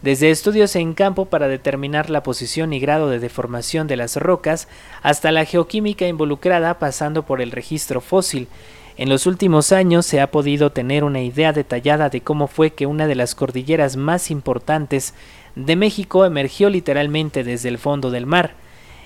desde 0.02 0.32
estudios 0.32 0.76
en 0.76 0.94
campo 0.94 1.24
para 1.24 1.48
determinar 1.48 2.10
la 2.10 2.24
posición 2.24 2.74
y 2.74 2.82
grado 2.82 3.10
de 3.10 3.20
deformación 3.20 3.88
de 3.88 3.96
las 3.96 4.18
rocas, 4.18 4.68
hasta 5.02 5.32
la 5.32 5.46
geoquímica 5.46 6.08
involucrada 6.08 6.78
pasando 6.78 7.24
por 7.24 7.40
el 7.40 7.52
registro 7.52 8.02
fósil. 8.02 8.50
En 8.98 9.08
los 9.08 9.28
últimos 9.28 9.72
años 9.72 10.06
se 10.06 10.20
ha 10.20 10.30
podido 10.30 10.74
tener 10.74 11.06
una 11.06 11.22
idea 11.22 11.54
detallada 11.54 12.10
de 12.10 12.20
cómo 12.20 12.48
fue 12.48 12.72
que 12.72 12.86
una 12.86 13.08
de 13.08 13.16
las 13.16 13.34
cordilleras 13.34 13.96
más 13.96 14.30
importantes 14.30 15.14
de 15.56 15.78
México 15.78 16.26
emergió 16.26 16.70
literalmente 16.70 17.46
desde 17.46 17.70
el 17.70 17.78
fondo 17.78 18.12
del 18.12 18.26
mar. 18.26 18.56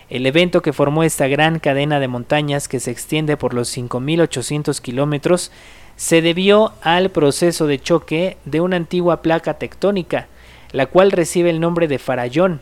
El 0.09 0.25
evento 0.25 0.61
que 0.61 0.73
formó 0.73 1.03
esta 1.03 1.27
gran 1.27 1.59
cadena 1.59 1.99
de 1.99 2.07
montañas 2.07 2.67
que 2.67 2.79
se 2.79 2.91
extiende 2.91 3.37
por 3.37 3.53
los 3.53 3.75
5.800 3.75 4.79
kilómetros 4.81 5.51
se 5.95 6.21
debió 6.21 6.73
al 6.81 7.09
proceso 7.09 7.67
de 7.67 7.79
choque 7.79 8.37
de 8.45 8.61
una 8.61 8.75
antigua 8.75 9.21
placa 9.21 9.55
tectónica, 9.55 10.27
la 10.71 10.87
cual 10.87 11.11
recibe 11.11 11.49
el 11.49 11.59
nombre 11.59 11.87
de 11.87 11.99
Farallón. 11.99 12.61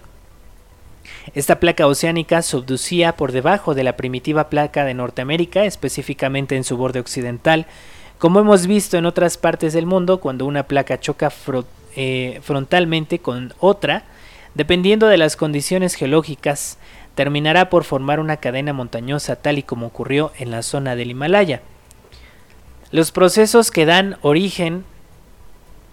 Esta 1.33 1.59
placa 1.59 1.87
oceánica 1.87 2.41
subducía 2.41 3.15
por 3.15 3.31
debajo 3.31 3.73
de 3.73 3.83
la 3.83 3.95
primitiva 3.95 4.49
placa 4.49 4.85
de 4.85 4.93
Norteamérica, 4.93 5.65
específicamente 5.65 6.55
en 6.55 6.63
su 6.63 6.77
borde 6.77 6.99
occidental, 6.99 7.65
como 8.17 8.39
hemos 8.39 8.67
visto 8.67 8.97
en 8.97 9.05
otras 9.05 9.37
partes 9.37 9.73
del 9.73 9.85
mundo 9.85 10.19
cuando 10.19 10.45
una 10.45 10.63
placa 10.63 10.99
choca 10.99 11.31
eh, 11.95 12.39
frontalmente 12.43 13.19
con 13.19 13.53
otra, 13.59 14.03
dependiendo 14.53 15.07
de 15.07 15.17
las 15.17 15.35
condiciones 15.35 15.95
geológicas, 15.95 16.77
terminará 17.15 17.69
por 17.69 17.83
formar 17.83 18.19
una 18.19 18.37
cadena 18.37 18.73
montañosa 18.73 19.35
tal 19.35 19.57
y 19.57 19.63
como 19.63 19.87
ocurrió 19.87 20.31
en 20.37 20.51
la 20.51 20.63
zona 20.63 20.95
del 20.95 21.11
Himalaya. 21.11 21.61
Los 22.91 23.11
procesos 23.11 23.71
que 23.71 23.85
dan 23.85 24.17
origen 24.21 24.83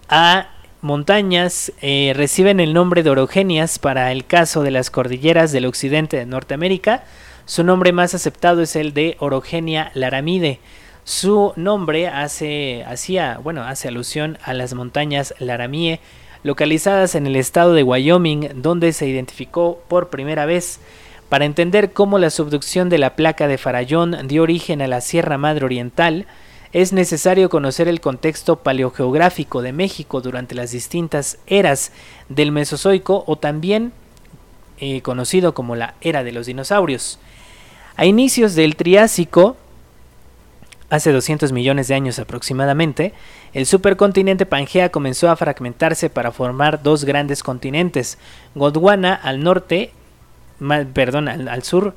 a 0.09 0.49
montañas 0.81 1.71
eh, 1.81 2.13
reciben 2.15 2.59
el 2.59 2.73
nombre 2.73 3.03
de 3.03 3.09
orogenias 3.09 3.79
para 3.79 4.11
el 4.11 4.25
caso 4.25 4.63
de 4.63 4.71
las 4.71 4.89
cordilleras 4.89 5.51
del 5.51 5.65
occidente 5.65 6.17
de 6.17 6.25
Norteamérica. 6.25 7.03
Su 7.45 7.63
nombre 7.63 7.91
más 7.91 8.13
aceptado 8.13 8.61
es 8.61 8.75
el 8.75 8.93
de 8.93 9.17
Orogenia 9.19 9.91
laramide. 9.93 10.59
Su 11.03 11.53
nombre 11.55 12.07
hace, 12.07 12.83
hacía, 12.83 13.39
bueno, 13.41 13.63
hace 13.63 13.87
alusión 13.87 14.37
a 14.43 14.53
las 14.53 14.75
montañas 14.75 15.33
Laramie, 15.39 15.99
localizadas 16.43 17.15
en 17.15 17.25
el 17.25 17.35
estado 17.35 17.73
de 17.73 17.81
Wyoming, 17.81 18.61
donde 18.61 18.93
se 18.93 19.07
identificó 19.07 19.81
por 19.87 20.09
primera 20.09 20.45
vez. 20.45 20.79
Para 21.29 21.45
entender 21.45 21.93
cómo 21.93 22.17
la 22.17 22.31
subducción 22.31 22.89
de 22.89 22.97
la 22.97 23.15
placa 23.15 23.47
de 23.47 23.59
Farallón 23.59 24.27
dio 24.27 24.41
origen 24.41 24.81
a 24.81 24.87
la 24.87 24.99
Sierra 24.99 25.37
Madre 25.37 25.63
Oriental, 25.63 26.25
es 26.73 26.91
necesario 26.91 27.49
conocer 27.49 27.87
el 27.87 28.01
contexto 28.01 28.57
paleogeográfico 28.57 29.61
de 29.61 29.71
México 29.71 30.21
durante 30.21 30.55
las 30.55 30.71
distintas 30.71 31.37
eras 31.45 31.91
del 32.29 32.51
Mesozoico 32.51 33.23
o 33.27 33.37
también 33.37 33.91
eh, 34.79 35.01
conocido 35.01 35.53
como 35.53 35.75
la 35.75 35.93
era 36.01 36.23
de 36.23 36.31
los 36.31 36.47
dinosaurios. 36.47 37.19
A 37.95 38.05
inicios 38.05 38.55
del 38.55 38.75
Triásico, 38.75 39.55
hace 40.89 41.11
200 41.11 41.51
millones 41.51 41.87
de 41.87 41.95
años 41.95 42.17
aproximadamente, 42.17 43.13
el 43.53 43.67
supercontinente 43.67 44.45
Pangea 44.47 44.89
comenzó 44.89 45.29
a 45.29 45.35
fragmentarse 45.35 46.09
para 46.09 46.31
formar 46.31 46.81
dos 46.81 47.03
grandes 47.03 47.43
continentes, 47.43 48.17
Gondwana 48.55 49.13
al 49.13 49.43
norte 49.43 49.91
perdón, 50.93 51.27
al, 51.27 51.63
sur, 51.63 51.95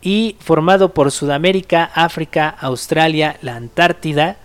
y 0.00 0.36
formado 0.40 0.92
por 0.92 1.10
Sudamérica, 1.10 1.90
África, 1.94 2.48
Australia, 2.48 3.36
la 3.42 3.56
Antártida 3.56 4.36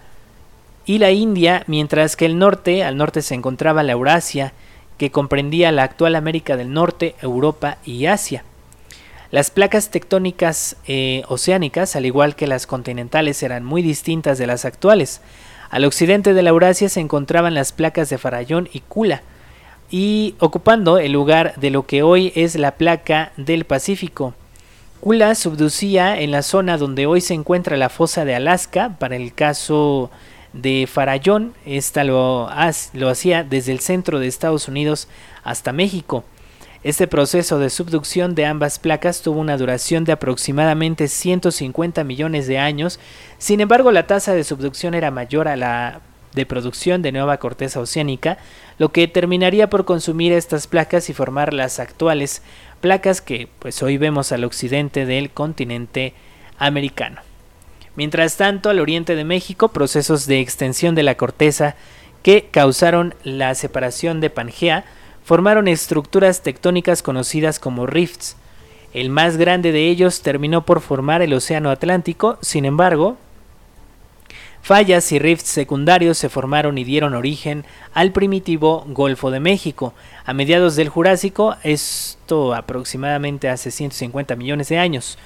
y 0.86 0.98
la 0.98 1.12
India, 1.12 1.64
mientras 1.68 2.16
que 2.16 2.26
el 2.26 2.40
norte, 2.40 2.84
al 2.84 2.98
norte 2.98 3.22
se 3.22 3.36
encontraba 3.36 3.84
la 3.84 3.92
Eurasia, 3.92 4.54
que 4.98 5.12
comprendía 5.12 5.72
la 5.72 5.84
actual 5.84 6.16
América 6.16 6.58
del 6.58 6.74
Norte, 6.74 7.16
Europa 7.22 7.78
y 7.86 8.06
Asia. 8.06 8.44
Las 9.32 9.52
placas 9.52 9.92
tectónicas 9.92 10.76
eh, 10.88 11.24
oceánicas, 11.28 11.96
al 11.96 12.06
igual 12.06 12.36
que 12.36 12.48
las 12.48 12.66
continentales, 12.66 13.44
eran 13.44 13.64
muy 13.64 13.82
distintas 13.82 14.40
de 14.40 14.48
las 14.48 14.66
actuales. 14.66 15.22
Al 15.70 15.86
occidente 15.86 16.34
de 16.34 16.42
la 16.42 16.50
Eurasia 16.50 16.90
se 16.90 17.00
encontraban 17.00 17.54
las 17.54 17.72
placas 17.72 18.10
de 18.10 18.18
Farallón 18.18 18.70
y 18.74 18.80
Kula, 18.80 19.22
y 19.92 20.36
ocupando 20.40 20.98
el 20.98 21.12
lugar 21.12 21.54
de 21.58 21.70
lo 21.70 21.86
que 21.86 22.04
hoy 22.04 22.32
es 22.36 22.56
la 22.56 22.76
placa 22.76 23.32
del 23.38 23.66
Pacífico. 23.66 24.34
Kula 25.00 25.34
subducía 25.36 26.20
en 26.20 26.32
la 26.32 26.42
zona 26.42 26.78
donde 26.78 27.06
hoy 27.06 27.22
se 27.22 27.34
encuentra 27.34 27.78
la 27.78 27.90
fosa 27.90 28.26
de 28.26 28.36
Alaska, 28.36 28.98
para 29.00 29.16
el 29.16 29.34
caso 29.34 30.12
de 30.54 30.88
Farallón, 30.92 31.54
esta 31.66 32.04
lo, 32.04 32.50
lo 32.94 33.10
hacía 33.10 33.44
desde 33.44 33.72
el 33.72 33.80
centro 33.80 34.20
de 34.20 34.28
Estados 34.28 34.68
Unidos 34.68 35.08
hasta 35.44 35.72
México. 35.72 36.24
Este 36.84 37.08
proceso 37.08 37.60
de 37.60 37.70
subducción 37.70 38.36
de 38.36 38.46
ambas 38.46 38.80
placas 38.80 39.22
tuvo 39.22 39.40
una 39.40 39.58
duración 39.58 40.06
de 40.06 40.14
aproximadamente 40.14 41.08
150 41.10 42.04
millones 42.04 42.48
de 42.48 42.58
años, 42.58 43.00
sin 43.38 43.60
embargo 43.60 43.92
la 43.92 44.08
tasa 44.08 44.34
de 44.34 44.46
subducción 44.46 44.94
era 44.94 45.12
mayor 45.12 45.50
a 45.50 45.58
la 45.58 46.02
de 46.34 46.46
producción 46.46 47.02
de 47.02 47.12
nueva 47.12 47.38
corteza 47.38 47.80
oceánica, 47.80 48.38
lo 48.78 48.90
que 48.90 49.08
terminaría 49.08 49.70
por 49.70 49.86
consumir 49.86 50.32
estas 50.34 50.68
placas 50.68 51.10
y 51.10 51.14
formar 51.14 51.54
las 51.54 51.80
actuales 51.80 52.42
placas 52.82 53.22
que 53.22 53.48
pues 53.60 53.82
hoy 53.84 53.98
vemos 53.98 54.32
al 54.32 54.44
occidente 54.44 55.06
del 55.06 55.32
continente 55.32 56.14
americano. 56.58 57.22
Mientras 57.96 58.38
tanto, 58.38 58.70
al 58.70 58.80
oriente 58.80 59.16
de 59.16 59.26
México, 59.26 59.70
procesos 59.70 60.26
de 60.26 60.40
extensión 60.40 60.96
de 60.96 61.04
la 61.04 61.16
corteza 61.16 61.76
que 62.24 62.48
causaron 62.52 63.16
la 63.24 63.56
separación 63.56 64.22
de 64.22 64.30
Pangea 64.30 64.86
formaron 65.24 65.68
estructuras 65.68 66.42
tectónicas 66.42 67.04
conocidas 67.04 67.60
como 67.60 67.86
rifts. 67.86 68.36
El 68.94 69.10
más 69.10 69.38
grande 69.38 69.72
de 69.72 69.88
ellos 69.88 70.22
terminó 70.22 70.66
por 70.66 70.82
formar 70.82 71.22
el 71.22 71.34
Océano 71.34 71.70
Atlántico, 71.70 72.38
sin 72.42 72.66
embargo, 72.66 73.18
Fallas 74.62 75.12
y 75.12 75.20
rifts 75.20 75.50
secundarios 75.50 76.18
se 76.18 76.30
formaron 76.30 76.78
y 76.78 76.84
dieron 76.84 77.16
origen 77.16 77.66
al 77.94 78.12
primitivo 78.12 78.86
Golfo 78.88 79.32
de 79.32 79.40
México. 79.40 79.94
A 80.26 80.34
mediados 80.34 80.76
del 80.76 80.90
Jurásico, 80.90 81.56
esto 81.64 82.54
aproximadamente 82.54 83.50
hace 83.50 83.72
150 83.72 84.36
millones 84.36 84.70
de 84.70 84.78
años. 84.78 85.18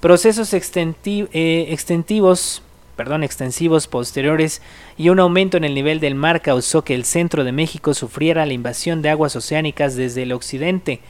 Procesos 0.00 0.52
eh, 0.52 1.66
extensivos, 1.70 2.62
perdón, 2.94 3.24
extensivos 3.24 3.88
posteriores 3.88 4.60
y 4.98 5.08
un 5.08 5.18
aumento 5.18 5.56
en 5.56 5.64
el 5.64 5.74
nivel 5.74 5.98
del 5.98 6.14
mar 6.14 6.42
causó 6.42 6.84
que 6.84 6.94
el 6.94 7.04
centro 7.04 7.42
de 7.42 7.52
México 7.52 7.94
sufriera 7.94 8.46
la 8.46 8.52
invasión 8.52 9.02
de 9.02 9.08
aguas 9.08 9.34
oceánicas 9.34 9.96
desde 9.96 10.24
el 10.24 10.32
occidente. 10.32 11.00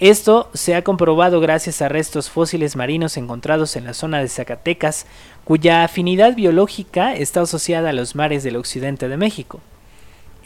Esto 0.00 0.48
se 0.54 0.74
ha 0.74 0.82
comprobado 0.82 1.40
gracias 1.40 1.82
a 1.82 1.90
restos 1.90 2.30
fósiles 2.30 2.74
marinos 2.74 3.18
encontrados 3.18 3.76
en 3.76 3.84
la 3.84 3.92
zona 3.92 4.20
de 4.20 4.28
Zacatecas, 4.28 5.04
cuya 5.44 5.84
afinidad 5.84 6.34
biológica 6.34 7.14
está 7.14 7.42
asociada 7.42 7.90
a 7.90 7.92
los 7.92 8.14
mares 8.14 8.42
del 8.42 8.56
occidente 8.56 9.10
de 9.10 9.18
México. 9.18 9.60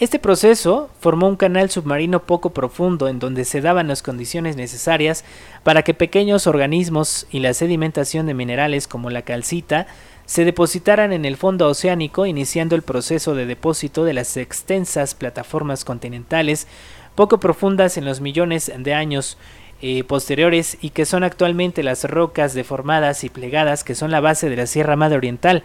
Este 0.01 0.19
proceso 0.19 0.91
formó 0.99 1.29
un 1.29 1.37
canal 1.37 1.71
submarino 1.71 2.27
poco 2.27 2.51
profundo 2.51 3.07
en 3.07 3.21
donde 3.21 3.45
se 3.45 3.61
daban 3.61 3.87
las 3.87 4.03
condiciones 4.03 4.57
necesarias 4.57 5.25
para 5.63 5.83
que 5.83 5.95
pequeños 5.95 6.49
organismos 6.49 7.29
y 7.31 7.39
la 7.39 7.55
sedimentación 7.55 8.27
de 8.27 8.35
minerales 8.35 8.89
como 8.89 9.09
la 9.09 9.23
calcita 9.23 9.87
se 10.27 10.45
depositaran 10.45 11.13
en 11.13 11.25
el 11.25 11.37
fondo 11.37 11.69
oceánico, 11.69 12.27
iniciando 12.27 12.75
el 12.75 12.83
proceso 12.83 13.37
de 13.37 13.47
depósito 13.47 14.05
de 14.05 14.15
las 14.15 14.37
extensas 14.37 15.15
plataformas 15.15 15.85
continentales 15.85 16.67
poco 17.15 17.39
profundas 17.39 17.97
en 17.97 18.05
los 18.05 18.21
millones 18.21 18.73
de 18.77 18.95
años 18.95 19.39
eh, 19.83 20.05
posteriores 20.05 20.79
y 20.81 20.91
que 20.91 21.05
son 21.05 21.25
actualmente 21.25 21.83
las 21.83 22.05
rocas 22.05 22.55
deformadas 22.55 23.25
y 23.25 23.29
plegadas 23.29 23.85
que 23.85 23.95
son 23.95 24.11
la 24.11 24.21
base 24.21 24.49
de 24.49 24.57
la 24.57 24.67
Sierra 24.67 24.97
Madre 24.97 25.19
Oriental. 25.19 25.63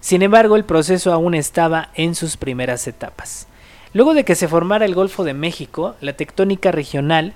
Sin 0.00 0.22
embargo, 0.22 0.56
el 0.56 0.64
proceso 0.64 1.12
aún 1.12 1.34
estaba 1.34 1.90
en 1.94 2.14
sus 2.14 2.36
primeras 2.36 2.86
etapas. 2.86 3.48
Luego 3.92 4.14
de 4.14 4.24
que 4.24 4.34
se 4.34 4.46
formara 4.46 4.84
el 4.84 4.94
Golfo 4.94 5.24
de 5.24 5.34
México, 5.34 5.96
la 6.00 6.12
tectónica 6.12 6.70
regional 6.70 7.32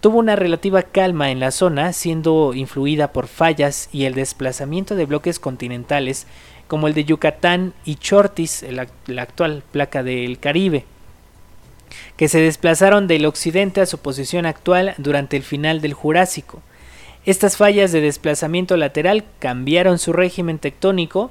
tuvo 0.00 0.18
una 0.18 0.36
relativa 0.36 0.82
calma 0.82 1.30
en 1.30 1.40
la 1.40 1.50
zona, 1.50 1.92
siendo 1.92 2.54
influida 2.54 3.12
por 3.12 3.26
fallas 3.26 3.88
y 3.92 4.04
el 4.04 4.14
desplazamiento 4.14 4.94
de 4.96 5.06
bloques 5.06 5.38
continentales 5.38 6.26
como 6.68 6.88
el 6.88 6.94
de 6.94 7.04
Yucatán 7.04 7.74
y 7.84 7.96
Chortis, 7.96 8.64
la 9.06 9.22
actual 9.22 9.62
placa 9.70 10.02
del 10.02 10.38
Caribe 10.38 10.86
que 12.16 12.28
se 12.28 12.40
desplazaron 12.40 13.06
del 13.06 13.26
occidente 13.26 13.80
a 13.80 13.86
su 13.86 13.98
posición 13.98 14.46
actual 14.46 14.94
durante 14.98 15.36
el 15.36 15.42
final 15.42 15.80
del 15.80 15.94
Jurásico. 15.94 16.62
Estas 17.26 17.56
fallas 17.56 17.90
de 17.92 18.00
desplazamiento 18.00 18.76
lateral 18.76 19.24
cambiaron 19.38 19.98
su 19.98 20.12
régimen 20.12 20.58
tectónico 20.58 21.30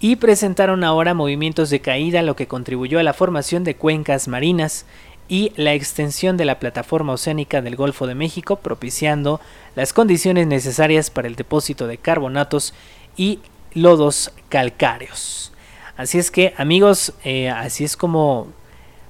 y 0.00 0.16
presentaron 0.16 0.84
ahora 0.84 1.14
movimientos 1.14 1.70
de 1.70 1.80
caída, 1.80 2.22
lo 2.22 2.36
que 2.36 2.46
contribuyó 2.46 2.98
a 2.98 3.02
la 3.02 3.12
formación 3.12 3.64
de 3.64 3.76
cuencas 3.76 4.28
marinas 4.28 4.86
y 5.28 5.52
la 5.56 5.74
extensión 5.74 6.36
de 6.36 6.46
la 6.46 6.58
plataforma 6.58 7.12
oceánica 7.12 7.60
del 7.60 7.76
Golfo 7.76 8.06
de 8.06 8.14
México, 8.14 8.56
propiciando 8.56 9.40
las 9.76 9.92
condiciones 9.92 10.46
necesarias 10.46 11.10
para 11.10 11.28
el 11.28 11.36
depósito 11.36 11.86
de 11.86 11.98
carbonatos 11.98 12.72
y 13.16 13.40
lodos 13.74 14.32
calcáreos. 14.48 15.52
Así 15.96 16.18
es 16.18 16.30
que, 16.30 16.54
amigos, 16.56 17.12
eh, 17.24 17.50
así 17.50 17.84
es 17.84 17.96
como, 17.96 18.48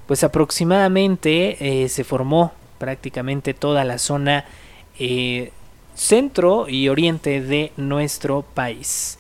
pues 0.09 0.25
aproximadamente 0.25 1.83
eh, 1.85 1.89
se 1.91 2.03
formó 2.03 2.53
prácticamente 2.79 3.53
toda 3.53 3.85
la 3.85 3.99
zona 3.99 4.47
eh, 4.99 5.53
centro 5.95 6.67
y 6.67 6.89
oriente 6.89 7.43
de 7.43 7.73
nuestro 7.77 8.43
país. 8.43 9.19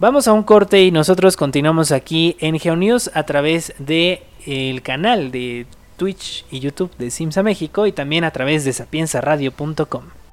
Vamos 0.00 0.26
a 0.26 0.32
un 0.32 0.42
corte 0.42 0.82
y 0.82 0.90
nosotros 0.90 1.36
continuamos 1.36 1.92
aquí 1.92 2.36
en 2.40 2.58
GeoNews 2.58 3.12
a 3.14 3.22
través 3.22 3.74
de 3.78 4.24
el 4.44 4.82
canal 4.82 5.30
de 5.30 5.66
Twitch 5.96 6.44
y 6.50 6.58
YouTube 6.58 6.90
de 6.98 7.12
Simsa 7.12 7.44
México 7.44 7.86
y 7.86 7.92
también 7.92 8.24
a 8.24 8.32
través 8.32 8.64
de 8.64 8.72
sapiensaradio.com. 8.72 10.23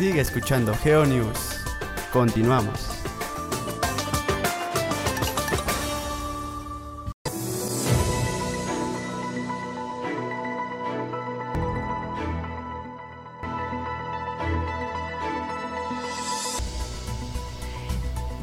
Sigue 0.00 0.22
escuchando 0.22 0.74
GeoNews. 0.76 1.60
Continuamos. 2.10 2.88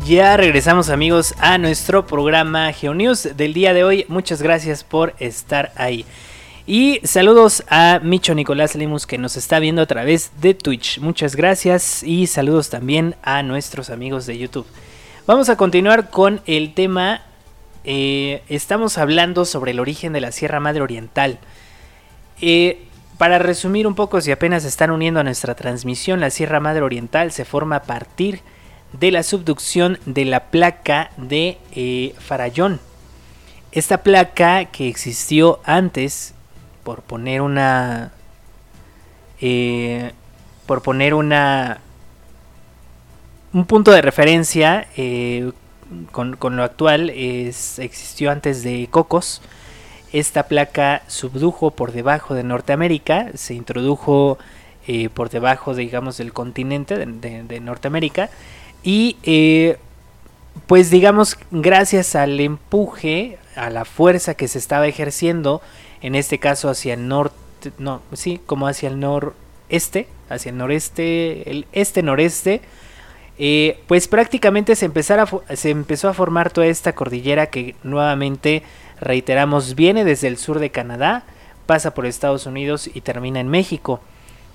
Ya 0.05 0.37
regresamos 0.37 0.91
amigos 0.91 1.33
a 1.39 1.57
nuestro 1.57 2.05
programa 2.05 2.71
GeoNews 2.71 3.35
del 3.35 3.55
día 3.55 3.73
de 3.73 3.83
hoy. 3.83 4.05
Muchas 4.09 4.43
gracias 4.43 4.83
por 4.83 5.15
estar 5.17 5.71
ahí. 5.75 6.05
Y 6.69 6.99
saludos 7.05 7.63
a 7.69 8.01
Micho 8.03 8.35
Nicolás 8.35 8.75
Lemus 8.75 9.07
que 9.07 9.17
nos 9.17 9.37
está 9.37 9.59
viendo 9.59 9.81
a 9.81 9.85
través 9.85 10.31
de 10.41 10.53
Twitch. 10.53 10.99
Muchas 10.99 11.37
gracias 11.37 12.03
y 12.03 12.27
saludos 12.27 12.69
también 12.69 13.15
a 13.23 13.41
nuestros 13.41 13.89
amigos 13.89 14.25
de 14.25 14.37
YouTube. 14.37 14.65
Vamos 15.25 15.47
a 15.47 15.55
continuar 15.55 16.09
con 16.09 16.41
el 16.45 16.73
tema. 16.73 17.21
Eh, 17.85 18.43
estamos 18.49 18.97
hablando 18.97 19.45
sobre 19.45 19.71
el 19.71 19.79
origen 19.79 20.11
de 20.11 20.19
la 20.19 20.33
Sierra 20.33 20.59
Madre 20.59 20.81
Oriental. 20.81 21.39
Eh, 22.41 22.83
para 23.17 23.39
resumir 23.39 23.87
un 23.87 23.95
poco, 23.95 24.19
si 24.19 24.31
apenas 24.33 24.65
están 24.65 24.91
uniendo 24.91 25.21
a 25.21 25.23
nuestra 25.23 25.55
transmisión, 25.55 26.19
la 26.19 26.31
Sierra 26.31 26.59
Madre 26.59 26.81
Oriental 26.81 27.31
se 27.31 27.45
forma 27.45 27.77
a 27.77 27.83
partir 27.83 28.41
de 28.91 29.11
la 29.11 29.23
subducción 29.23 29.99
de 30.05 30.25
la 30.25 30.51
placa 30.51 31.11
de 31.15 31.59
eh, 31.71 32.13
Farallón. 32.19 32.81
Esta 33.71 34.03
placa 34.03 34.65
que 34.65 34.89
existió 34.89 35.61
antes, 35.63 36.33
por 36.87 37.01
poner 37.01 37.41
una... 37.41 38.13
Eh, 39.41 40.13
por 40.65 40.81
poner 40.81 41.13
una... 41.13 41.81
Un 43.51 43.65
punto 43.65 43.91
de 43.91 44.01
referencia 44.01 44.87
eh, 44.95 45.51
con, 46.13 46.37
lo 46.39 46.63
actual 46.63 47.09
es, 47.09 47.79
existió 47.79 48.31
antes 48.31 48.63
de 48.63 48.87
Cocos. 48.89 49.41
Esta 50.13 50.43
placa 50.43 51.01
subdujo 51.07 51.71
por 51.71 51.91
debajo 51.91 52.35
de 52.35 52.43
Norteamérica, 52.43 53.31
se 53.33 53.53
introdujo 53.53 54.37
por 55.13 55.29
debajo, 55.29 55.75
digamos, 55.75 56.15
del 56.15 56.31
continente 56.31 56.95
de 56.95 57.59
Norteamérica 57.59 58.29
y 58.81 59.17
eh, 59.23 59.77
pues 60.65 60.89
digamos, 60.89 61.37
gracias 61.51 62.15
al 62.15 62.39
empuje, 62.39 63.37
a 63.57 63.69
la 63.69 63.83
fuerza 63.83 64.35
que 64.35 64.47
se 64.47 64.57
estaba 64.57 64.87
ejerciendo, 64.87 65.61
en 66.01 66.15
este 66.15 66.39
caso 66.39 66.69
hacia 66.69 66.93
el 66.93 67.07
norte, 67.07 67.35
no, 67.77 68.01
sí, 68.13 68.39
como 68.45 68.67
hacia 68.67 68.89
el 68.89 68.99
noreste, 68.99 70.07
hacia 70.29 70.49
el 70.49 70.57
noreste, 70.57 71.49
el 71.49 71.65
este-noreste, 71.71 72.61
eh, 73.39 73.79
pues 73.87 74.07
prácticamente 74.07 74.75
se, 74.75 74.89
se 75.55 75.69
empezó 75.69 76.09
a 76.09 76.13
formar 76.13 76.51
toda 76.51 76.67
esta 76.67 76.93
cordillera 76.93 77.47
que 77.47 77.75
nuevamente, 77.83 78.63
reiteramos, 78.99 79.75
viene 79.75 80.03
desde 80.03 80.27
el 80.27 80.37
sur 80.37 80.59
de 80.59 80.71
Canadá, 80.71 81.23
pasa 81.65 81.93
por 81.93 82.05
Estados 82.05 82.45
Unidos 82.47 82.89
y 82.91 83.01
termina 83.01 83.39
en 83.39 83.47
México. 83.47 83.99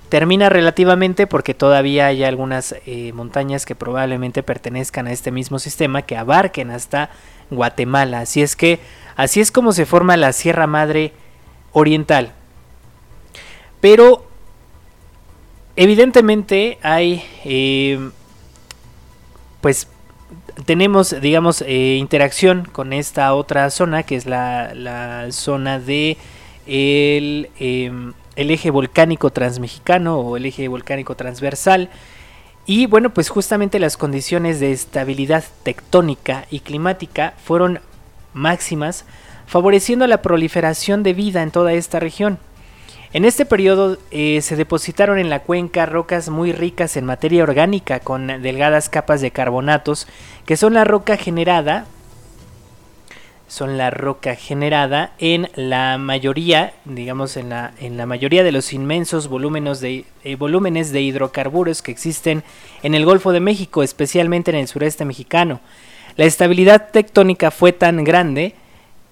Termina 0.09 0.49
relativamente 0.49 1.27
porque 1.27 1.53
todavía 1.53 2.07
hay 2.07 2.23
algunas 2.23 2.75
eh, 2.85 3.13
montañas 3.13 3.65
que 3.65 3.73
probablemente 3.73 4.43
pertenezcan 4.43 5.07
a 5.07 5.11
este 5.11 5.31
mismo 5.31 5.59
sistema 5.59 6.01
que 6.03 6.17
abarquen 6.17 6.69
hasta 6.69 7.09
Guatemala. 7.49 8.19
Así 8.19 8.41
es 8.41 8.55
que 8.55 8.79
así 9.15 9.39
es 9.39 9.51
como 9.51 9.71
se 9.71 9.85
forma 9.85 10.17
la 10.17 10.33
Sierra 10.33 10.67
Madre 10.67 11.13
Oriental. 11.73 12.31
Pero 13.81 14.25
evidentemente 15.75 16.77
hay 16.81 17.23
eh, 17.43 18.09
pues 19.59 19.87
tenemos 20.65 21.19
digamos 21.19 21.61
eh, 21.61 21.97
interacción 21.99 22.65
con 22.71 22.93
esta 22.93 23.33
otra 23.33 23.69
zona 23.71 24.03
que 24.03 24.15
es 24.15 24.25
la, 24.25 24.73
la 24.73 25.31
zona 25.31 25.79
de 25.79 26.17
el 26.65 27.49
em, 27.59 28.13
el 28.35 28.51
eje 28.51 28.71
volcánico 28.71 29.29
transmexicano 29.31 30.19
o 30.19 30.37
el 30.37 30.45
eje 30.45 30.67
volcánico 30.67 31.15
transversal. 31.15 31.89
Y 32.65 32.85
bueno, 32.85 33.13
pues 33.13 33.29
justamente 33.29 33.79
las 33.79 33.97
condiciones 33.97 34.59
de 34.59 34.71
estabilidad 34.71 35.43
tectónica 35.63 36.45
y 36.49 36.61
climática 36.61 37.33
fueron 37.43 37.79
máximas, 38.33 39.05
favoreciendo 39.53 40.07
la 40.07 40.23
proliferación 40.23 41.03
de 41.03 41.13
vida 41.13 41.43
en 41.43 41.51
toda 41.51 41.73
esta 41.73 41.99
región. 41.99 42.39
En 43.13 43.23
este 43.23 43.45
periodo 43.45 43.99
eh, 44.09 44.41
se 44.41 44.55
depositaron 44.55 45.19
en 45.19 45.29
la 45.29 45.41
cuenca 45.43 45.85
rocas 45.85 46.29
muy 46.29 46.51
ricas 46.53 46.97
en 46.97 47.05
materia 47.05 47.43
orgánica 47.43 47.99
con 47.99 48.25
delgadas 48.41 48.89
capas 48.89 49.21
de 49.21 49.29
carbonatos, 49.29 50.07
que 50.47 50.57
son 50.57 50.73
la 50.73 50.85
roca 50.85 51.17
generada 51.17 51.85
son 53.47 53.77
la 53.77 53.91
roca 53.91 54.33
generada 54.33 55.13
en 55.19 55.47
la 55.53 55.99
mayoría, 55.99 56.73
digamos 56.85 57.37
en 57.37 57.49
la, 57.49 57.73
en 57.79 57.95
la 57.95 58.07
mayoría 58.07 58.43
de 58.43 58.51
los 58.51 58.73
inmensos 58.73 59.27
volúmenes 59.27 59.81
de, 59.81 60.05
eh, 60.23 60.35
volúmenes 60.35 60.91
de 60.91 61.01
hidrocarburos 61.03 61.83
que 61.83 61.91
existen 61.91 62.41
en 62.81 62.95
el 62.95 63.05
Golfo 63.05 63.31
de 63.31 63.39
México, 63.39 63.83
especialmente 63.83 64.49
en 64.49 64.57
el 64.57 64.67
sureste 64.67 65.05
mexicano. 65.05 65.59
La 66.15 66.25
estabilidad 66.25 66.89
tectónica 66.89 67.51
fue 67.51 67.71
tan 67.71 68.03
grande 68.03 68.55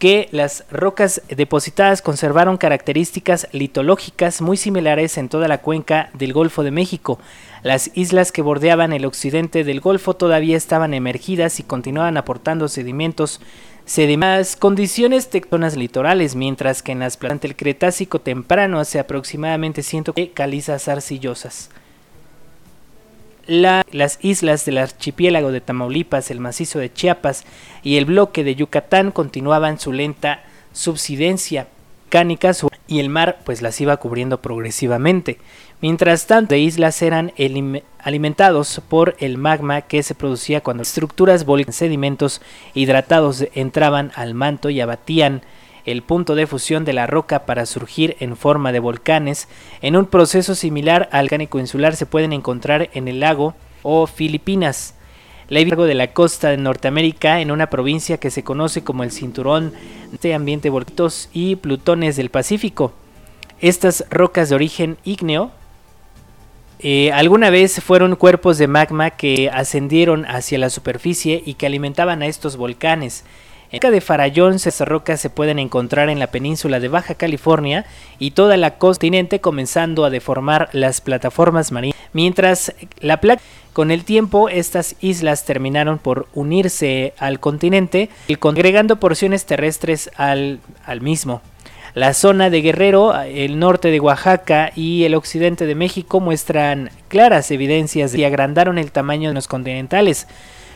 que 0.02 0.30
las 0.32 0.66
rocas 0.72 1.22
depositadas 1.30 2.02
conservaron 2.02 2.58
características 2.58 3.48
litológicas 3.52 4.42
muy 4.42 4.58
similares 4.58 5.16
en 5.20 5.30
toda 5.30 5.48
la 5.48 5.60
cuenca 5.60 6.10
del 6.16 6.34
Golfo 6.34 6.64
de 6.64 6.72
México. 6.72 7.20
Las 7.62 7.92
islas 7.94 8.32
que 8.32 8.42
bordeaban 8.42 8.94
el 8.94 9.06
occidente 9.06 9.64
del 9.64 9.80
Golfo 9.80 10.16
todavía 10.16 10.58
estaban 10.58 10.96
emergidas 10.96 11.60
y 11.60 11.64
continuaban 11.64 12.18
aportando 12.18 12.68
sedimentos 12.68 13.42
sedimentos, 13.86 14.56
condiciones 14.56 15.30
tectonas 15.30 15.76
litorales, 15.76 16.36
mientras 16.36 16.82
que 16.82 16.94
en 16.94 17.00
las 17.00 17.16
plantas 17.16 17.50
del 17.50 17.56
Cretácico 17.56 18.20
temprano 18.20 18.80
hace 18.80 18.98
aproximadamente 18.98 19.84
100 19.84 20.06
de 20.16 20.32
calizas 20.32 20.88
arcillosas. 20.88 21.70
Las 23.48 24.20
islas 24.22 24.66
del 24.66 24.78
archipiélago 24.78 25.52
de 25.52 25.62
Tamaulipas, 25.62 26.32
el 26.32 26.40
macizo 26.40 26.80
de 26.80 26.92
Chiapas 26.92 27.44
y 27.84 27.98
el 27.98 28.06
bloque 28.06 28.44
de 28.44 28.56
Yucatán 28.56 29.12
continuaban 29.12 29.80
su 29.80 29.92
lenta 29.92 30.44
subsidencia 30.74 31.68
cánica 32.10 32.52
y 32.88 33.00
el 33.00 33.10
mar 33.10 33.40
pues 33.46 33.62
las 33.62 33.80
iba 33.82 33.98
cubriendo 33.98 34.42
progresivamente. 34.42 35.40
Mientras 35.82 36.28
tanto, 36.28 36.54
las 36.54 36.62
islas 36.62 37.02
eran 37.02 37.34
alimentados 38.04 38.82
por 38.88 39.16
el 39.20 39.38
magma 39.38 39.82
que 39.82 40.04
se 40.04 40.14
producía 40.14 40.62
cuando 40.62 40.84
estructuras 40.84 41.46
volcánicas 41.46 41.78
sedimentos 41.78 42.42
hidratados 42.76 43.46
entraban 43.56 44.12
al 44.16 44.36
manto 44.36 44.70
y 44.70 44.82
abatían 44.82 45.42
el 45.86 46.02
punto 46.02 46.36
de 46.36 46.48
fusión 46.48 46.86
de 46.86 46.94
la 46.94 47.08
roca 47.08 47.46
para 47.46 47.66
surgir 47.66 48.16
en 48.20 48.36
forma 48.36 48.72
de 48.72 48.80
volcanes. 48.80 49.48
En 49.82 49.96
un 49.96 50.06
proceso 50.06 50.56
similar 50.56 51.10
al 51.12 51.26
volcánico 51.26 51.60
insular 51.60 51.96
se 51.96 52.06
pueden 52.06 52.34
encontrar 52.34 52.90
en 52.94 53.08
el 53.08 53.20
lago 53.20 53.54
o 53.84 54.08
Filipinas, 54.08 54.96
largo 55.50 55.86
de 55.86 55.96
la 55.96 56.14
costa 56.14 56.50
de 56.50 56.58
Norteamérica 56.58 57.42
en 57.42 57.52
una 57.52 57.70
provincia 57.70 58.18
que 58.18 58.32
se 58.32 58.44
conoce 58.44 58.84
como 58.84 59.04
el 59.04 59.12
cinturón 59.12 59.74
de 60.22 60.34
ambiente 60.34 60.72
y 61.34 61.56
plutones 61.56 62.16
del 62.16 62.30
Pacífico. 62.30 62.94
Estas 63.60 64.06
rocas 64.10 64.50
de 64.50 64.56
origen 64.56 64.98
ígneo 65.04 65.52
Eh, 66.84 67.12
alguna 67.12 67.52
vez 67.52 67.80
fueron 67.80 68.16
cuerpos 68.16 68.58
de 68.58 68.66
magma 68.66 69.12
que 69.12 69.52
ascendieron 69.54 70.26
hacia 70.26 70.58
la 70.58 70.72
superficie 70.72 71.44
y 71.46 71.54
que 71.54 71.68
alimentaban 71.68 72.24
a 72.24 72.26
estos 72.26 72.58
volcanes. 72.58 73.24
En 73.72 73.80
de 73.90 74.02
Farallón, 74.02 74.56
esas 74.56 74.82
rocas 74.82 75.22
se 75.22 75.30
pueden 75.30 75.58
encontrar 75.58 76.10
en 76.10 76.20
la 76.20 76.28
península 76.28 76.82
de 76.82 76.90
Baja 76.90 77.16
California 77.16 77.86
y 78.20 78.32
toda 78.32 78.58
la 78.58 78.78
continente 78.78 79.40
comenzando 79.40 80.04
a 80.04 80.10
deformar 80.10 80.68
las 80.74 81.00
plataformas 81.00 81.72
marinas. 81.72 81.98
Mientras 82.12 82.74
la 83.00 83.22
placa 83.22 83.42
con 83.72 83.90
el 83.90 84.04
tiempo, 84.04 84.50
estas 84.50 84.98
islas 85.00 85.46
terminaron 85.46 86.00
por 86.00 86.28
unirse 86.34 87.14
al 87.18 87.40
continente, 87.40 88.10
agregando 88.28 88.98
porciones 88.98 89.46
terrestres 89.46 90.12
al, 90.18 90.60
al, 90.86 91.00
mismo. 91.00 91.42
La 91.94 92.14
zona 92.14 92.50
de 92.50 92.62
Guerrero, 92.62 93.18
el 93.22 93.58
norte 93.58 93.90
de 93.90 94.02
Oaxaca 94.02 94.74
y 94.76 95.06
el 95.06 95.16
occidente 95.16 95.66
de 95.66 95.76
México 95.76 96.20
muestran 96.20 96.90
claras 97.08 97.50
evidencias 97.52 98.12
de 98.12 98.26
agrandaron 98.26 98.78
el 98.78 98.92
tamaño 98.92 99.30
de 99.30 99.36
los 99.36 99.48
continentales. 99.48 100.28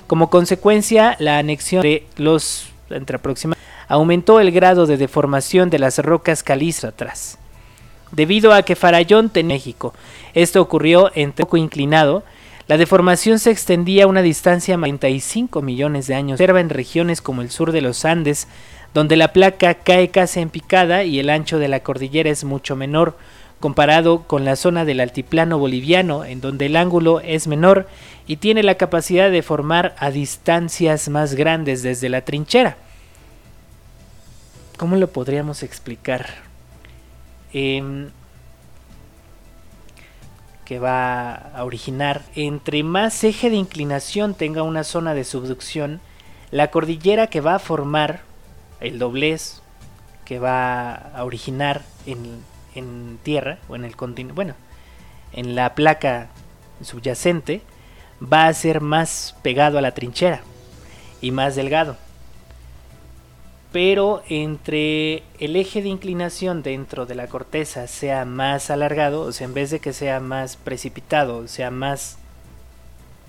Como 0.07 0.29
consecuencia, 0.29 1.17
la 1.19 1.39
anexión 1.39 1.81
de 1.81 2.05
los 2.15 2.71
entre 2.89 3.17
aproximadamente, 3.17 3.65
aumentó 3.87 4.39
el 4.39 4.51
grado 4.51 4.85
de 4.85 4.97
deformación 4.97 5.69
de 5.69 5.79
las 5.79 5.99
rocas 5.99 6.43
calizas 6.43 6.85
atrás. 6.85 7.37
Debido 8.11 8.53
a 8.53 8.63
que 8.63 8.75
Farallón 8.75 9.29
tenía 9.29 9.55
México, 9.55 9.93
esto 10.33 10.61
ocurrió 10.61 11.11
en 11.15 11.31
poco 11.31 11.57
inclinado, 11.57 12.23
la 12.67 12.77
deformación 12.77 13.37
se 13.37 13.51
extendía 13.51 14.05
a 14.05 14.07
una 14.07 14.23
distancia 14.23 14.73
de 14.73 14.79
45 14.79 15.61
millones 15.61 16.07
de 16.07 16.15
años. 16.15 16.35
Observa 16.35 16.61
en 16.61 16.69
regiones 16.69 17.21
como 17.21 17.43
el 17.43 17.51
sur 17.51 17.71
de 17.71 17.81
los 17.81 18.05
Andes, 18.05 18.47
donde 18.93 19.17
la 19.17 19.33
placa 19.33 19.75
cae 19.75 20.09
casi 20.09 20.39
en 20.39 20.49
picada 20.49 21.03
y 21.03 21.19
el 21.19 21.29
ancho 21.29 21.59
de 21.59 21.67
la 21.67 21.81
cordillera 21.81 22.31
es 22.31 22.43
mucho 22.43 22.75
menor, 22.75 23.17
comparado 23.59 24.23
con 24.23 24.45
la 24.45 24.55
zona 24.55 24.85
del 24.85 24.99
altiplano 24.99 25.57
boliviano, 25.57 26.25
en 26.25 26.41
donde 26.41 26.67
el 26.67 26.75
ángulo 26.75 27.19
es 27.19 27.47
menor 27.47 27.87
y 28.27 28.37
tiene 28.37 28.63
la 28.63 28.75
capacidad 28.75 29.31
de 29.31 29.41
formar 29.41 29.95
a 29.97 30.11
distancias 30.11 31.09
más 31.09 31.35
grandes 31.35 31.83
desde 31.83 32.09
la 32.09 32.21
trinchera. 32.21 32.77
¿Cómo 34.77 34.97
lo 34.97 35.09
podríamos 35.09 35.63
explicar? 35.63 36.27
Eh, 37.53 38.09
que 40.65 40.79
va 40.79 41.35
a 41.35 41.63
originar, 41.63 42.23
entre 42.35 42.83
más 42.83 43.23
eje 43.23 43.49
de 43.49 43.55
inclinación 43.55 44.33
tenga 44.33 44.63
una 44.63 44.83
zona 44.83 45.13
de 45.13 45.23
subducción, 45.23 46.01
la 46.51 46.71
cordillera 46.71 47.27
que 47.27 47.39
va 47.39 47.55
a 47.55 47.59
formar 47.59 48.21
el 48.81 48.99
doblez 48.99 49.61
que 50.25 50.39
va 50.39 50.95
a 50.95 51.23
originar 51.23 51.83
en, 52.07 52.43
en 52.75 53.17
tierra 53.23 53.57
o 53.67 53.75
en 53.75 53.85
el 53.85 53.95
continente, 53.95 54.35
bueno, 54.35 54.53
en 55.33 55.55
la 55.55 55.75
placa 55.75 56.29
subyacente, 56.81 57.61
va 58.21 58.47
a 58.47 58.53
ser 58.53 58.81
más 58.81 59.35
pegado 59.41 59.77
a 59.77 59.81
la 59.81 59.93
trinchera 59.93 60.41
y 61.21 61.31
más 61.31 61.55
delgado. 61.55 61.97
Pero 63.71 64.23
entre 64.29 65.23
el 65.39 65.55
eje 65.57 65.81
de 65.81 65.89
inclinación 65.89 66.63
dentro 66.63 67.05
de 67.05 67.15
la 67.15 67.27
corteza 67.27 67.87
sea 67.87 68.23
más 68.23 68.69
alargado, 68.69 69.21
o 69.21 69.31
sea, 69.33 69.45
en 69.45 69.53
vez 69.53 69.69
de 69.69 69.79
que 69.79 69.91
sea 69.91 70.21
más 70.21 70.55
precipitado, 70.55 71.47
sea 71.49 71.71
más, 71.71 72.17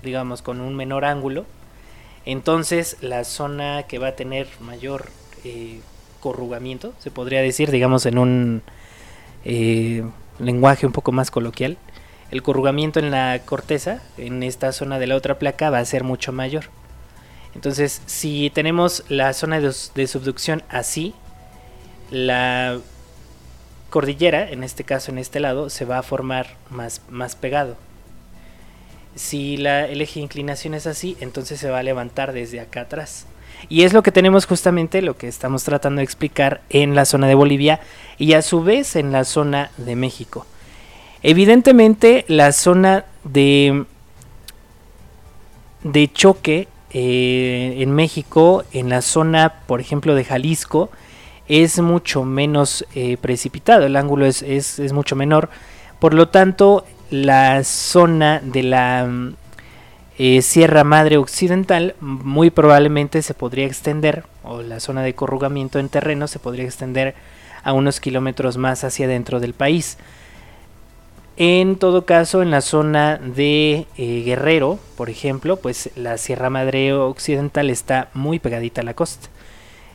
digamos, 0.03 0.41
con 0.41 0.61
un 0.61 0.75
menor 0.75 1.03
ángulo, 1.03 1.45
entonces 2.25 2.97
la 3.01 3.25
zona 3.25 3.83
que 3.83 3.99
va 3.99 4.09
a 4.09 4.15
tener 4.15 4.47
mayor 4.61 5.09
eh, 5.43 5.81
corrugamiento, 6.21 6.93
se 6.99 7.11
podría 7.11 7.41
decir, 7.41 7.69
digamos, 7.71 8.05
en 8.05 8.17
un 8.17 8.61
eh, 9.45 10.03
lenguaje 10.39 10.85
un 10.85 10.91
poco 10.91 11.11
más 11.11 11.31
coloquial, 11.31 11.77
el 12.31 12.43
corrugamiento 12.43 12.99
en 12.99 13.11
la 13.11 13.39
corteza, 13.45 14.01
en 14.17 14.43
esta 14.43 14.71
zona 14.73 14.99
de 14.99 15.07
la 15.07 15.15
otra 15.15 15.39
placa, 15.39 15.69
va 15.69 15.79
a 15.79 15.85
ser 15.85 16.03
mucho 16.03 16.31
mayor. 16.31 16.65
Entonces, 17.55 18.01
si 18.05 18.51
tenemos 18.53 19.03
la 19.07 19.33
zona 19.33 19.59
de, 19.59 20.07
subducción 20.07 20.61
así, 20.69 21.13
la 22.11 22.79
cordillera, 23.89 24.49
en 24.51 24.63
este 24.63 24.83
caso 24.83 25.11
en 25.11 25.17
este 25.17 25.39
lado, 25.39 25.69
se 25.69 25.85
va 25.85 25.99
a 25.99 26.03
formar 26.03 26.55
más, 26.69 27.01
más 27.09 27.35
pegado. 27.35 27.77
Si 29.15 29.57
la, 29.57 29.87
el 29.87 30.01
eje 30.01 30.19
de 30.19 30.25
inclinación 30.25 30.73
es 30.73 30.85
así, 30.85 31.17
entonces 31.21 31.59
se 31.59 31.69
va 31.69 31.79
a 31.79 31.83
levantar 31.83 32.33
desde 32.33 32.59
acá 32.59 32.81
atrás. 32.81 33.25
Y 33.69 33.83
es 33.83 33.93
lo 33.93 34.03
que 34.03 34.11
tenemos 34.11 34.45
justamente, 34.45 35.01
lo 35.01 35.17
que 35.17 35.27
estamos 35.27 35.63
tratando 35.63 35.99
de 35.99 36.03
explicar 36.03 36.61
en 36.69 36.95
la 36.95 37.05
zona 37.05 37.27
de 37.27 37.35
Bolivia 37.35 37.79
y 38.17 38.33
a 38.33 38.41
su 38.41 38.63
vez 38.63 38.95
en 38.95 39.11
la 39.11 39.23
zona 39.23 39.71
de 39.77 39.95
México. 39.95 40.45
Evidentemente 41.23 42.25
la 42.27 42.51
zona 42.51 43.05
de, 43.23 43.85
de 45.83 46.11
choque 46.11 46.67
eh, 46.91 47.75
en 47.79 47.91
México, 47.91 48.63
en 48.71 48.89
la 48.89 49.01
zona, 49.01 49.61
por 49.67 49.81
ejemplo, 49.81 50.15
de 50.15 50.23
Jalisco, 50.23 50.89
es 51.47 51.79
mucho 51.79 52.23
menos 52.23 52.85
eh, 52.93 53.17
precipitado, 53.17 53.85
el 53.85 53.95
ángulo 53.95 54.25
es, 54.25 54.41
es, 54.41 54.79
es, 54.79 54.93
mucho 54.93 55.15
menor. 55.15 55.49
Por 55.99 56.13
lo 56.13 56.29
tanto, 56.29 56.85
la 57.09 57.63
zona 57.63 58.41
de 58.43 58.63
la 58.63 59.09
eh, 60.17 60.41
Sierra 60.41 60.83
Madre 60.83 61.17
Occidental 61.17 61.95
muy 61.99 62.49
probablemente 62.49 63.21
se 63.21 63.33
podría 63.33 63.65
extender, 63.65 64.23
o 64.43 64.61
la 64.61 64.79
zona 64.79 65.03
de 65.03 65.13
corrugamiento 65.13 65.79
en 65.79 65.89
terreno 65.89 66.27
se 66.27 66.39
podría 66.39 66.65
extender 66.65 67.15
a 67.63 67.73
unos 67.73 67.99
kilómetros 67.99 68.57
más 68.57 68.83
hacia 68.83 69.05
adentro 69.05 69.39
del 69.39 69.53
país. 69.53 69.97
En 71.39 71.75
todo 71.75 72.05
caso, 72.05 72.41
en 72.41 72.49
la 72.49 72.61
zona 72.61 73.17
de 73.17 73.85
eh, 73.95 74.23
Guerrero, 74.25 74.79
por 74.95 75.11
ejemplo, 75.11 75.57
pues 75.57 75.91
la 75.95 76.17
Sierra 76.17 76.49
Madre 76.49 76.93
Occidental 76.93 77.69
está 77.69 78.09
muy 78.15 78.39
pegadita 78.39 78.81
a 78.81 78.83
la 78.83 78.95
costa. 78.95 79.29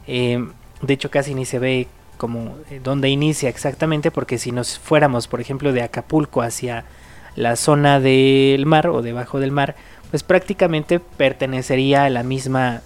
Eh, 0.07 0.47
de 0.83 0.95
hecho, 0.95 1.11
casi 1.11 1.35
ni 1.35 1.45
se 1.45 1.59
ve 1.59 1.89
como 2.17 2.57
eh, 2.71 2.81
dónde 2.81 3.09
inicia 3.09 3.49
exactamente, 3.49 4.13
porque 4.13 4.39
si 4.39 4.53
nos 4.53 4.79
fuéramos, 4.79 5.27
por 5.27 5.41
ejemplo, 5.41 5.73
de 5.73 5.83
Acapulco 5.83 6.43
hacia 6.43 6.85
la 7.35 7.57
zona 7.57 7.99
del 7.99 8.65
mar 8.65 8.87
o 8.87 9.03
debajo 9.03 9.41
del 9.41 9.51
mar, 9.51 9.75
pues 10.13 10.23
prácticamente 10.23 11.01
pertenecería 11.01 12.05
a 12.05 12.11
la 12.11 12.23
misma 12.23 12.83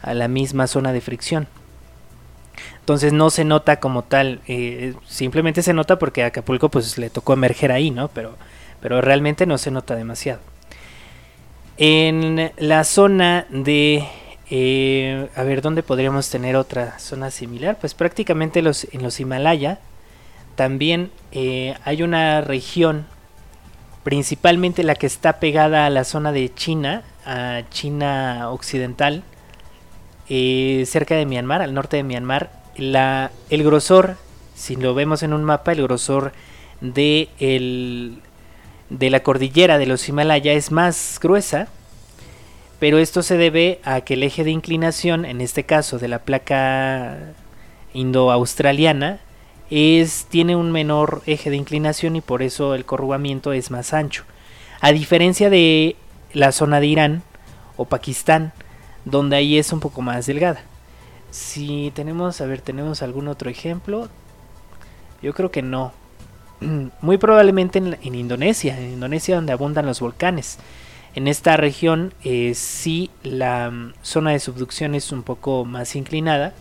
a 0.00 0.14
la 0.14 0.28
misma 0.28 0.68
zona 0.68 0.92
de 0.92 1.00
fricción. 1.00 1.48
Entonces 2.78 3.12
no 3.12 3.30
se 3.30 3.44
nota 3.44 3.80
como 3.80 4.02
tal, 4.02 4.40
eh, 4.46 4.94
simplemente 5.06 5.62
se 5.62 5.74
nota 5.74 5.98
porque 5.98 6.22
a 6.22 6.26
Acapulco 6.26 6.70
pues 6.70 6.96
le 6.98 7.10
tocó 7.10 7.32
emerger 7.32 7.72
ahí, 7.72 7.90
¿no? 7.90 8.08
Pero, 8.08 8.36
pero 8.80 9.00
realmente 9.00 9.44
no 9.44 9.58
se 9.58 9.72
nota 9.72 9.96
demasiado. 9.96 10.40
En 11.76 12.52
la 12.56 12.84
zona 12.84 13.46
de... 13.50 14.06
Eh, 14.48 15.28
a 15.34 15.42
ver, 15.42 15.60
¿dónde 15.60 15.82
podríamos 15.82 16.30
tener 16.30 16.54
otra 16.54 17.00
zona 17.00 17.32
similar? 17.32 17.76
Pues 17.80 17.94
prácticamente 17.94 18.62
los, 18.62 18.86
en 18.92 19.02
los 19.02 19.18
Himalaya 19.18 19.80
también 20.54 21.10
eh, 21.32 21.74
hay 21.84 22.04
una 22.04 22.40
región, 22.40 23.06
principalmente 24.06 24.84
la 24.84 24.94
que 24.94 25.08
está 25.08 25.40
pegada 25.40 25.84
a 25.84 25.90
la 25.90 26.04
zona 26.04 26.30
de 26.30 26.54
China, 26.54 27.02
a 27.24 27.62
China 27.70 28.50
occidental, 28.50 29.24
cerca 30.28 31.16
de 31.16 31.26
Myanmar, 31.26 31.60
al 31.60 31.74
norte 31.74 31.96
de 31.96 32.04
Myanmar, 32.04 32.52
el 32.76 33.64
grosor, 33.64 34.16
si 34.54 34.76
lo 34.76 34.94
vemos 34.94 35.24
en 35.24 35.32
un 35.32 35.42
mapa, 35.42 35.72
el 35.72 35.82
grosor 35.82 36.30
de, 36.80 37.30
de 38.90 39.10
la 39.10 39.24
cordillera 39.24 39.76
de 39.76 39.86
los 39.86 40.08
Himalaya 40.08 40.52
es 40.52 40.70
más 40.70 41.18
gruesa, 41.20 41.66
pero 42.78 42.98
esto 42.98 43.24
se 43.24 43.36
debe 43.36 43.80
a 43.82 44.02
que 44.02 44.14
el 44.14 44.22
eje 44.22 44.44
de 44.44 44.52
inclinación, 44.52 45.24
en 45.24 45.40
este 45.40 45.64
caso 45.64 45.98
de 45.98 46.06
la 46.06 46.20
placa 46.20 47.18
indo-australiana, 47.92 49.18
es, 49.70 50.26
tiene 50.28 50.56
un 50.56 50.72
menor 50.72 51.22
eje 51.26 51.50
de 51.50 51.56
inclinación 51.56 52.16
y 52.16 52.20
por 52.20 52.42
eso 52.42 52.74
el 52.74 52.84
corrugamiento 52.84 53.52
es 53.52 53.70
más 53.70 53.92
ancho. 53.92 54.24
A 54.80 54.92
diferencia 54.92 55.50
de 55.50 55.96
la 56.32 56.52
zona 56.52 56.80
de 56.80 56.86
Irán 56.86 57.22
o 57.76 57.86
Pakistán, 57.86 58.52
donde 59.04 59.36
ahí 59.36 59.58
es 59.58 59.72
un 59.72 59.80
poco 59.80 60.02
más 60.02 60.26
delgada. 60.26 60.62
Si 61.30 61.92
tenemos, 61.94 62.40
a 62.40 62.46
ver, 62.46 62.60
tenemos 62.60 63.02
algún 63.02 63.28
otro 63.28 63.50
ejemplo. 63.50 64.08
Yo 65.22 65.34
creo 65.34 65.50
que 65.50 65.62
no. 65.62 65.92
Muy 67.00 67.18
probablemente 67.18 67.78
en, 67.78 68.14
Indonesia, 68.14 68.78
en 68.78 68.92
Indonesia 68.92 69.36
donde 69.36 69.52
abundan 69.52 69.86
los 69.86 70.00
volcanes. 70.00 70.58
En 71.14 71.28
esta 71.28 71.56
región 71.56 72.12
eh, 72.24 72.52
sí 72.54 73.10
la 73.22 73.70
mm, 73.70 73.94
zona 74.02 74.32
de 74.32 74.38
subducción 74.38 74.94
es 74.94 75.12
un 75.12 75.22
poco 75.22 75.64
más 75.64 75.96
inclinada 75.96 76.52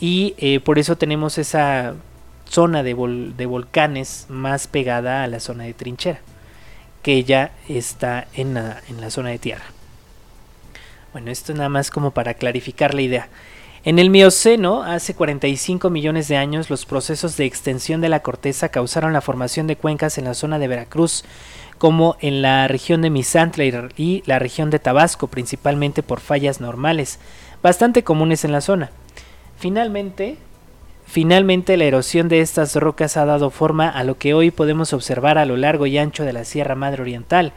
y 0.00 0.34
eh, 0.38 0.60
por 0.60 0.78
eso 0.78 0.96
tenemos 0.96 1.38
esa 1.38 1.94
zona 2.48 2.82
de, 2.82 2.94
vol 2.94 3.36
de, 3.36 3.46
volcanes 3.46 4.26
más 4.28 4.66
pegada 4.66 5.22
a 5.22 5.26
la 5.26 5.40
zona 5.40 5.64
de 5.64 5.74
trinchera, 5.74 6.20
que 7.02 7.24
ya 7.24 7.52
está 7.68 8.26
en 8.34 8.54
la, 8.54 8.82
en 8.88 9.00
la 9.00 9.10
zona 9.10 9.30
de 9.30 9.38
tierra. 9.38 9.64
Bueno, 11.12 11.30
esto 11.30 11.54
nada 11.54 11.68
más 11.68 11.90
como 11.90 12.10
para 12.10 12.34
clarificar 12.34 12.94
la 12.94 13.02
idea. 13.02 13.28
En 13.84 13.98
el 13.98 14.10
Mioceno, 14.10 14.82
hace 14.82 15.14
45 15.14 15.88
millones 15.88 16.28
de 16.28 16.36
años, 16.36 16.68
los 16.68 16.84
procesos 16.84 17.36
de 17.36 17.44
extensión 17.44 18.00
de 18.00 18.08
la 18.08 18.20
corteza 18.20 18.68
causaron 18.68 19.12
la 19.12 19.20
formación 19.20 19.66
de 19.66 19.76
cuencas 19.76 20.18
en 20.18 20.24
la 20.24 20.34
zona 20.34 20.58
de 20.58 20.68
Veracruz, 20.68 21.24
como 21.78 22.16
en 22.20 22.42
la 22.42 22.66
región 22.66 23.02
de 23.02 23.10
Misantla 23.10 23.64
y 23.96 24.22
la 24.26 24.38
región 24.38 24.70
de 24.70 24.80
Tabasco, 24.80 25.28
principalmente 25.28 26.02
por 26.02 26.20
fallas 26.20 26.60
normales, 26.60 27.20
bastante 27.62 28.02
comunes 28.02 28.44
en 28.44 28.52
la 28.52 28.60
zona. 28.60 28.90
Finalmente, 29.58 30.38
finalmente 31.08 31.78
la 31.78 31.84
erosión 31.84 32.28
de 32.28 32.40
estas 32.40 32.76
rocas 32.76 33.16
ha 33.16 33.24
dado 33.24 33.48
forma 33.48 33.88
a 33.88 34.04
lo 34.04 34.18
que 34.18 34.34
hoy 34.34 34.50
podemos 34.50 34.92
observar 34.92 35.38
a 35.38 35.46
lo 35.46 35.56
largo 35.56 35.86
y 35.86 35.96
ancho 35.96 36.24
de 36.24 36.34
la 36.34 36.44
Sierra 36.44 36.74
Madre 36.74 37.02
Oriental. 37.02 37.52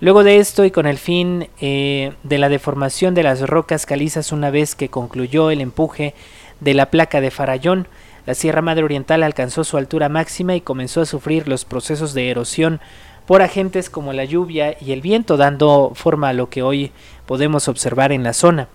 Luego 0.00 0.22
de 0.22 0.36
esto 0.36 0.66
y 0.66 0.70
con 0.70 0.86
el 0.86 0.98
fin 0.98 1.48
eh, 1.60 2.12
de 2.24 2.38
la 2.38 2.50
deformación 2.50 3.14
de 3.14 3.22
las 3.22 3.40
rocas 3.40 3.86
calizas 3.86 4.32
una 4.32 4.50
vez 4.50 4.74
que 4.74 4.90
concluyó 4.90 5.50
el 5.50 5.62
empuje 5.62 6.14
de 6.60 6.74
la 6.74 6.90
placa 6.90 7.22
de 7.22 7.30
Farallón, 7.30 7.88
la 8.26 8.34
Sierra 8.34 8.60
Madre 8.60 8.84
Oriental 8.84 9.22
alcanzó 9.22 9.64
su 9.64 9.78
altura 9.78 10.10
máxima 10.10 10.54
y 10.54 10.60
comenzó 10.60 11.00
a 11.00 11.06
sufrir 11.06 11.48
los 11.48 11.64
procesos 11.64 12.12
de 12.12 12.28
erosión 12.30 12.80
por 13.24 13.40
agentes 13.40 13.88
como 13.88 14.12
la 14.12 14.26
lluvia 14.26 14.76
y 14.78 14.92
el 14.92 15.00
viento, 15.00 15.38
dando 15.38 15.92
forma 15.94 16.28
a 16.28 16.32
lo 16.34 16.50
que 16.50 16.62
hoy 16.62 16.92
podemos 17.24 17.68
observar 17.68 18.12
en 18.12 18.22
la 18.22 18.34
zona. 18.34 18.68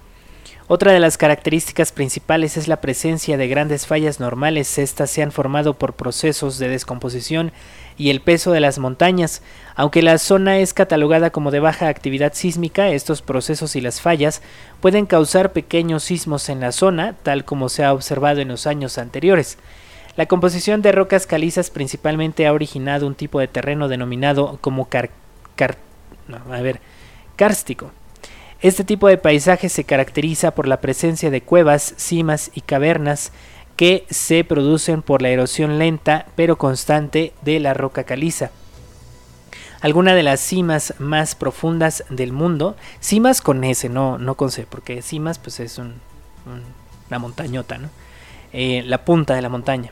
Otra 0.71 0.91
de 0.91 0.99
las 0.99 1.17
características 1.17 1.91
principales 1.91 2.55
es 2.55 2.67
la 2.67 2.79
presencia 2.79 3.37
de 3.37 3.47
grandes 3.47 3.87
fallas 3.87 4.19
normales. 4.19 4.77
Estas 4.77 5.09
se 5.09 5.23
han 5.23 5.31
formado 5.31 5.73
por 5.73 5.93
procesos 5.93 6.59
de 6.59 6.69
descomposición 6.69 7.51
y 7.97 8.11
el 8.11 8.21
peso 8.21 8.51
de 8.51 8.59
las 8.59 8.77
montañas. 8.77 9.41
Aunque 9.73 10.03
la 10.03 10.19
zona 10.19 10.59
es 10.59 10.75
catalogada 10.75 11.31
como 11.31 11.49
de 11.49 11.59
baja 11.59 11.87
actividad 11.87 12.33
sísmica, 12.35 12.89
estos 12.89 13.23
procesos 13.23 13.75
y 13.75 13.81
las 13.81 13.99
fallas 13.99 14.43
pueden 14.79 15.07
causar 15.07 15.53
pequeños 15.53 16.03
sismos 16.03 16.49
en 16.49 16.59
la 16.59 16.71
zona, 16.71 17.15
tal 17.23 17.45
como 17.45 17.67
se 17.69 17.83
ha 17.83 17.91
observado 17.91 18.39
en 18.39 18.49
los 18.49 18.67
años 18.67 18.99
anteriores. 18.99 19.57
La 20.17 20.27
composición 20.27 20.83
de 20.83 20.91
rocas 20.91 21.25
calizas 21.25 21.71
principalmente 21.71 22.45
ha 22.45 22.53
originado 22.53 23.07
un 23.07 23.15
tipo 23.15 23.39
de 23.39 23.47
terreno 23.47 23.87
denominado 23.87 24.59
como 24.61 24.87
car, 24.87 25.09
kárstico 27.37 27.91
este 28.61 28.83
tipo 28.83 29.07
de 29.07 29.17
paisaje 29.17 29.69
se 29.69 29.83
caracteriza 29.83 30.51
por 30.51 30.67
la 30.67 30.81
presencia 30.81 31.29
de 31.29 31.41
cuevas, 31.41 31.93
cimas 31.97 32.51
y 32.53 32.61
cavernas 32.61 33.31
que 33.75 34.05
se 34.09 34.43
producen 34.43 35.01
por 35.01 35.21
la 35.21 35.29
erosión 35.29 35.79
lenta 35.79 36.25
pero 36.35 36.57
constante 36.57 37.33
de 37.41 37.59
la 37.59 37.73
roca 37.73 38.03
caliza. 38.03 38.51
Algunas 39.81 40.15
de 40.15 40.23
las 40.23 40.41
cimas 40.41 40.93
más 40.99 41.35
profundas 41.35 42.03
del 42.09 42.33
mundo, 42.33 42.75
cimas 42.99 43.39
con 43.39 43.63
S, 43.63 43.87
no, 43.87 44.17
no 44.17 44.35
con 44.35 44.51
C, 44.51 44.67
porque 44.69 45.01
cimas 45.01 45.39
pues 45.39 45.61
es 45.61 45.77
un, 45.77 45.93
una 47.07 47.19
montañota, 47.19 47.77
¿no? 47.77 47.89
Eh, 48.51 48.83
la 48.85 49.05
punta 49.05 49.35
de 49.35 49.41
la 49.41 49.47
montaña. 49.47 49.91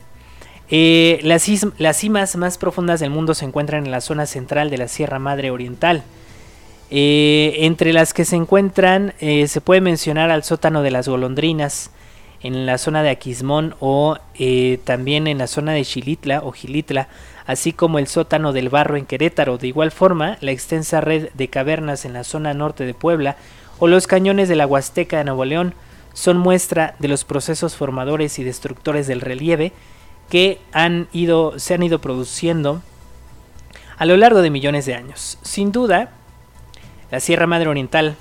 Eh, 0.70 1.20
las 1.22 1.96
cimas 1.96 2.36
más 2.36 2.58
profundas 2.58 3.00
del 3.00 3.08
mundo 3.08 3.32
se 3.32 3.46
encuentran 3.46 3.86
en 3.86 3.90
la 3.90 4.02
zona 4.02 4.26
central 4.26 4.68
de 4.68 4.76
la 4.76 4.88
Sierra 4.88 5.18
Madre 5.18 5.50
Oriental, 5.50 6.02
eh, 6.90 7.56
entre 7.60 7.92
las 7.92 8.14
que 8.14 8.24
se 8.24 8.36
encuentran 8.36 9.12
eh, 9.20 9.46
se 9.46 9.60
puede 9.60 9.80
mencionar 9.80 10.30
al 10.30 10.42
sótano 10.42 10.82
de 10.82 10.90
las 10.90 11.06
golondrinas 11.08 11.90
en 12.40 12.66
la 12.66 12.78
zona 12.78 13.02
de 13.02 13.10
Aquismón 13.10 13.74
o 13.80 14.16
eh, 14.38 14.78
también 14.84 15.26
en 15.26 15.38
la 15.38 15.48
zona 15.48 15.72
de 15.72 15.84
Chilitla 15.84 16.40
o 16.42 16.52
Gilitla, 16.52 17.08
así 17.46 17.72
como 17.72 17.98
el 17.98 18.06
sótano 18.06 18.52
del 18.52 18.68
barro 18.68 18.96
en 18.96 19.06
Querétaro. 19.06 19.58
De 19.58 19.66
igual 19.66 19.90
forma, 19.90 20.38
la 20.40 20.52
extensa 20.52 21.00
red 21.00 21.28
de 21.34 21.48
cavernas 21.48 22.04
en 22.04 22.12
la 22.12 22.24
zona 22.24 22.54
norte 22.54 22.86
de 22.86 22.94
Puebla 22.94 23.36
o 23.78 23.86
los 23.86 24.06
cañones 24.06 24.48
de 24.48 24.56
la 24.56 24.66
Huasteca 24.66 25.18
de 25.18 25.24
Nuevo 25.24 25.44
León 25.44 25.74
son 26.14 26.38
muestra 26.38 26.94
de 26.98 27.08
los 27.08 27.24
procesos 27.24 27.76
formadores 27.76 28.38
y 28.38 28.44
destructores 28.44 29.06
del 29.06 29.20
relieve 29.20 29.72
que 30.30 30.60
han 30.72 31.08
ido, 31.12 31.58
se 31.58 31.74
han 31.74 31.82
ido 31.82 32.00
produciendo 32.00 32.82
a 33.98 34.04
lo 34.04 34.16
largo 34.16 34.42
de 34.42 34.50
millones 34.50 34.86
de 34.86 34.94
años. 34.94 35.38
Sin 35.42 35.72
duda, 35.72 36.10
la 37.10 37.20
Sierra 37.20 37.46
Madre 37.46 37.68
Oriental, 37.68 38.16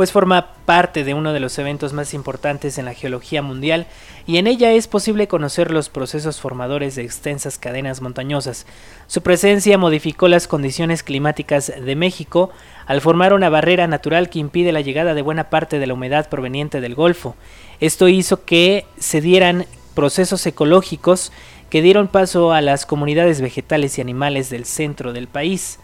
pues 0.00 0.12
forma 0.12 0.54
parte 0.64 1.04
de 1.04 1.12
uno 1.12 1.34
de 1.34 1.40
los 1.40 1.58
eventos 1.58 1.92
más 1.92 2.14
importantes 2.14 2.78
en 2.78 2.86
la 2.86 2.94
geología 2.94 3.42
mundial 3.42 3.86
y 4.26 4.38
en 4.38 4.46
ella 4.46 4.72
es 4.72 4.86
posible 4.86 5.28
conocer 5.28 5.70
los 5.70 5.90
procesos 5.90 6.40
formadores 6.40 6.94
de 6.94 7.02
extensas 7.02 7.58
cadenas 7.58 8.00
montañosas. 8.00 8.64
Su 9.08 9.22
presencia 9.22 9.76
modificó 9.76 10.26
las 10.26 10.48
condiciones 10.48 11.02
climáticas 11.02 11.70
de 11.78 11.96
México 11.96 12.48
al 12.86 13.02
formar 13.02 13.34
una 13.34 13.50
barrera 13.50 13.86
natural 13.88 14.30
que 14.30 14.38
impide 14.38 14.72
la 14.72 14.80
llegada 14.80 15.12
de 15.12 15.20
buena 15.20 15.50
parte 15.50 15.78
de 15.78 15.86
la 15.86 15.92
humedad 15.92 16.30
proveniente 16.30 16.80
del 16.80 16.94
Golfo. 16.94 17.36
Esto 17.80 18.08
hizo 18.08 18.46
que 18.46 18.86
se 18.98 19.20
dieran 19.20 19.66
procesos 19.94 20.46
ecológicos 20.46 21.30
que 21.68 21.82
dieron 21.82 22.08
paso 22.08 22.52
a 22.52 22.62
las 22.62 22.86
comunidades 22.86 23.42
vegetales 23.42 23.98
y 23.98 24.00
animales 24.00 24.48
del 24.48 24.64
centro 24.64 25.12
del 25.12 25.28
país. 25.28 25.78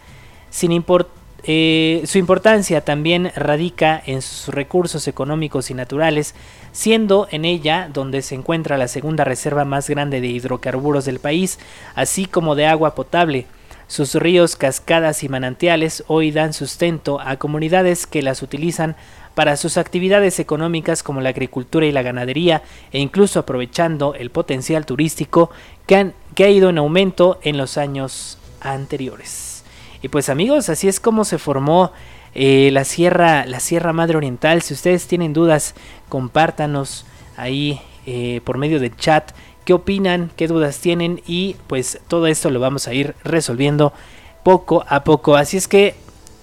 Sin 0.49 0.73
importar 0.73 1.26
eh, 1.49 2.03
su 2.07 2.19
importancia 2.19 2.81
también 2.81 3.31
radica 3.37 4.03
en 4.05 4.21
sus 4.21 4.53
recursos 4.53 5.07
económicos 5.07 5.71
y 5.71 5.75
naturales, 5.75 6.35
siendo 6.73 7.29
en 7.31 7.45
ella 7.45 7.89
donde 7.93 8.23
se 8.23 8.35
encuentra 8.35 8.77
la 8.77 8.89
segunda 8.89 9.23
reserva 9.23 9.65
más 9.65 9.89
grande 9.89 10.21
de 10.21 10.27
hidrocarburos 10.27 11.05
del 11.05 11.21
país, 11.21 11.61
así 11.95 12.27
como 12.27 12.57
de 12.57 12.67
agua 12.67 12.97
potable. 12.97 13.47
Sus 13.87 14.17
ríos, 14.17 14.57
cascadas 14.57 15.23
y 15.23 15.29
manantiales 15.29 16.03
hoy 16.09 16.33
dan 16.33 16.53
sustento 16.53 17.21
a 17.21 17.37
comunidades 17.37 18.09
que 18.09 18.23
las 18.23 18.43
utilizan 18.43 18.97
para 19.37 19.57
sus 19.57 19.77
actividades 19.77 20.41
económicas 20.41 21.05
como 21.05 21.21
la 21.21 21.29
agricultura 21.29 21.87
y 21.87 21.93
la 21.93 22.03
ganadería 22.03 22.63
e 22.91 22.99
incluso 22.99 23.39
aprovechando 23.39 24.15
el 24.15 24.31
potencial 24.31 24.85
turístico 24.85 25.51
que, 25.87 26.11
que 26.35 26.45
ha 26.45 26.51
ido 26.51 26.71
en 26.71 26.79
aumento 26.79 27.39
en 27.43 27.57
los 27.57 27.79
años 27.79 28.39
anteriores. 28.61 29.46
Y 30.07 30.09
pues 30.09 30.29
amigos, 30.29 30.69
así 30.69 30.87
es 30.87 31.01
como 31.01 31.25
se 31.25 31.37
formó 31.37 31.91
eh, 32.33 32.71
la 32.73 32.85
Sierra, 32.85 33.45
la 33.45 33.59
Sierra 33.59 33.93
Madre 33.93 34.17
Oriental. 34.17 34.63
Si 34.63 34.73
ustedes 34.73 35.09
tienen 35.09 35.33
dudas, 35.33 35.75
compártanos 36.09 37.07
ahí 37.37 37.81
eh, 38.07 38.41
por 38.45 38.57
medio 38.57 38.79
del 38.79 38.95
chat 38.95 39.33
qué 39.65 39.73
opinan, 39.73 40.31
qué 40.37 40.47
dudas 40.47 40.79
tienen 40.79 41.23
y 41.27 41.57
pues 41.67 41.99
todo 42.07 42.29
esto 42.29 42.51
lo 42.51 42.61
vamos 42.61 42.87
a 42.87 42.95
ir 42.95 43.17
resolviendo 43.25 43.93
poco 44.45 44.85
a 44.89 45.03
poco. 45.03 45.35
Así 45.35 45.57
es 45.57 45.67
que 45.67 45.97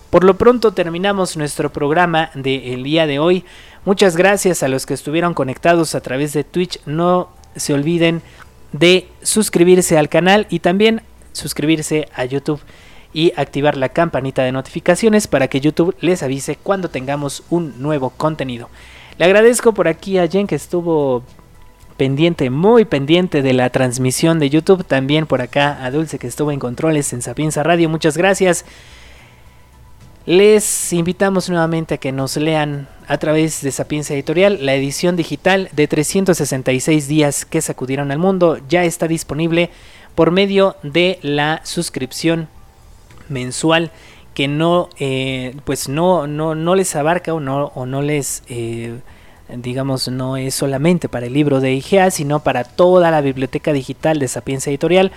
por 0.09 0.25
lo 0.25 0.37
pronto 0.37 0.73
terminamos 0.73 1.37
nuestro 1.37 1.71
programa 1.71 2.31
del 2.33 2.83
día 2.83 3.07
de 3.07 3.19
hoy. 3.19 3.45
Muchas 3.85 4.17
gracias 4.17 4.61
a 4.61 4.67
los 4.67 4.85
que 4.85 4.93
estuvieron 4.93 5.33
conectados 5.33 5.95
a 5.95 6.01
través 6.01 6.33
de 6.33 6.43
Twitch. 6.43 6.81
No 6.85 7.29
se 7.55 7.73
olviden 7.73 8.23
de 8.73 9.07
suscribirse 9.21 9.97
al 9.97 10.09
canal 10.09 10.47
y 10.49 10.59
también 10.59 11.01
suscribirse 11.31 12.09
a 12.13 12.25
YouTube 12.25 12.59
y 13.13 13.31
activar 13.35 13.77
la 13.77 13.89
campanita 13.89 14.43
de 14.43 14.51
notificaciones 14.51 15.27
para 15.27 15.47
que 15.47 15.61
YouTube 15.61 15.95
les 16.01 16.23
avise 16.23 16.55
cuando 16.55 16.89
tengamos 16.89 17.43
un 17.49 17.81
nuevo 17.81 18.09
contenido. 18.09 18.69
Le 19.17 19.25
agradezco 19.25 19.73
por 19.73 19.87
aquí 19.87 20.17
a 20.17 20.27
Jen 20.27 20.47
que 20.47 20.55
estuvo 20.55 21.23
pendiente, 21.97 22.49
muy 22.49 22.85
pendiente 22.85 23.41
de 23.41 23.53
la 23.53 23.69
transmisión 23.69 24.39
de 24.39 24.49
YouTube. 24.49 24.83
También 24.83 25.27
por 25.27 25.41
acá 25.41 25.83
a 25.83 25.91
Dulce 25.91 26.19
que 26.19 26.27
estuvo 26.27 26.51
en 26.51 26.59
controles 26.59 27.13
en 27.13 27.21
Sapienza 27.21 27.63
Radio. 27.63 27.89
Muchas 27.89 28.17
gracias. 28.17 28.65
Les 30.25 30.93
invitamos 30.93 31.49
nuevamente 31.49 31.95
a 31.95 31.97
que 31.97 32.11
nos 32.11 32.37
lean 32.37 32.87
a 33.07 33.17
través 33.17 33.61
de 33.61 33.71
Sapienza 33.71 34.13
Editorial 34.13 34.65
la 34.65 34.73
edición 34.73 35.17
digital 35.17 35.69
de 35.73 35.87
366 35.87 37.07
días 37.07 37.45
que 37.45 37.61
sacudieron 37.61 38.09
al 38.09 38.19
mundo. 38.19 38.57
Ya 38.69 38.85
está 38.85 39.07
disponible 39.07 39.69
por 40.15 40.31
medio 40.31 40.77
de 40.81 41.19
la 41.21 41.59
suscripción 41.63 42.47
mensual 43.29 43.91
que 44.33 44.47
no 44.47 44.89
eh, 44.99 45.55
pues 45.65 45.89
no, 45.89 46.27
no, 46.27 46.55
no 46.55 46.75
les 46.75 46.95
abarca 46.95 47.33
o 47.33 47.39
no, 47.39 47.71
o 47.75 47.85
no 47.85 48.01
les 48.01 48.43
eh, 48.49 48.99
digamos 49.49 50.07
no 50.07 50.37
es 50.37 50.55
solamente 50.55 51.09
para 51.09 51.27
el 51.27 51.33
libro 51.33 51.59
de 51.59 51.73
IGA 51.73 52.09
sino 52.11 52.39
para 52.39 52.63
toda 52.63 53.11
la 53.11 53.21
biblioteca 53.21 53.73
digital 53.73 54.19
de 54.19 54.27
Sapiencia 54.27 54.71
Editorial 54.71 55.11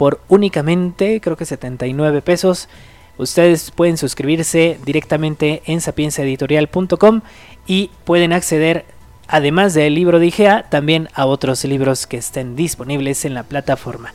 por 0.00 0.18
únicamente 0.28 1.20
creo 1.20 1.36
que 1.36 1.44
79 1.44 2.22
pesos. 2.22 2.70
Ustedes 3.18 3.70
pueden 3.70 3.98
suscribirse 3.98 4.78
directamente 4.86 5.62
en 5.66 5.82
sapienciaeditorial.com 5.82 7.20
y 7.66 7.90
pueden 8.04 8.32
acceder 8.32 8.86
además 9.28 9.74
del 9.74 9.94
libro 9.94 10.18
de 10.18 10.28
IGA 10.28 10.70
también 10.70 11.10
a 11.12 11.26
otros 11.26 11.64
libros 11.64 12.06
que 12.06 12.16
estén 12.16 12.56
disponibles 12.56 13.26
en 13.26 13.34
la 13.34 13.42
plataforma. 13.42 14.14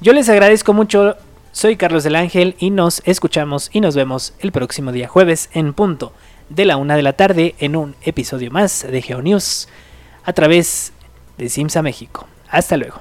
Yo 0.00 0.14
les 0.14 0.30
agradezco 0.30 0.72
mucho 0.72 1.16
soy 1.56 1.76
Carlos 1.76 2.04
del 2.04 2.16
Ángel 2.16 2.54
y 2.58 2.68
nos 2.68 3.00
escuchamos 3.06 3.70
y 3.72 3.80
nos 3.80 3.96
vemos 3.96 4.34
el 4.40 4.52
próximo 4.52 4.92
día 4.92 5.08
jueves 5.08 5.48
en 5.54 5.72
punto 5.72 6.12
de 6.50 6.66
la 6.66 6.76
una 6.76 6.96
de 6.96 7.02
la 7.02 7.14
tarde 7.14 7.54
en 7.58 7.76
un 7.76 7.96
episodio 8.02 8.50
más 8.50 8.86
de 8.86 9.00
GeoNews 9.00 9.66
a 10.22 10.34
través 10.34 10.92
de 11.38 11.48
Simsa 11.48 11.80
México. 11.80 12.26
Hasta 12.50 12.76
luego. 12.76 13.00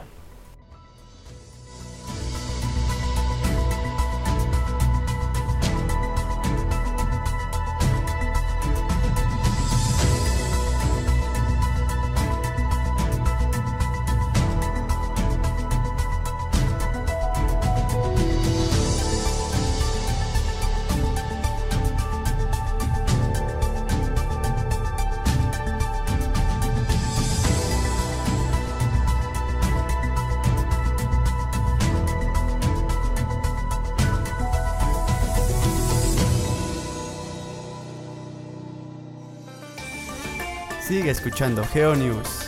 Escuchando 41.35 41.65
GeoNews. 41.65 42.47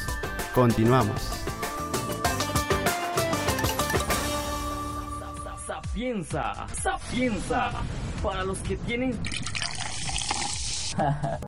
Continuamos. 0.56 1.22
Sapienza, 5.68 6.68
sapienza, 6.82 7.72
para 8.24 8.46
los 8.46 8.58
que 8.60 8.78
tienen 8.78 9.20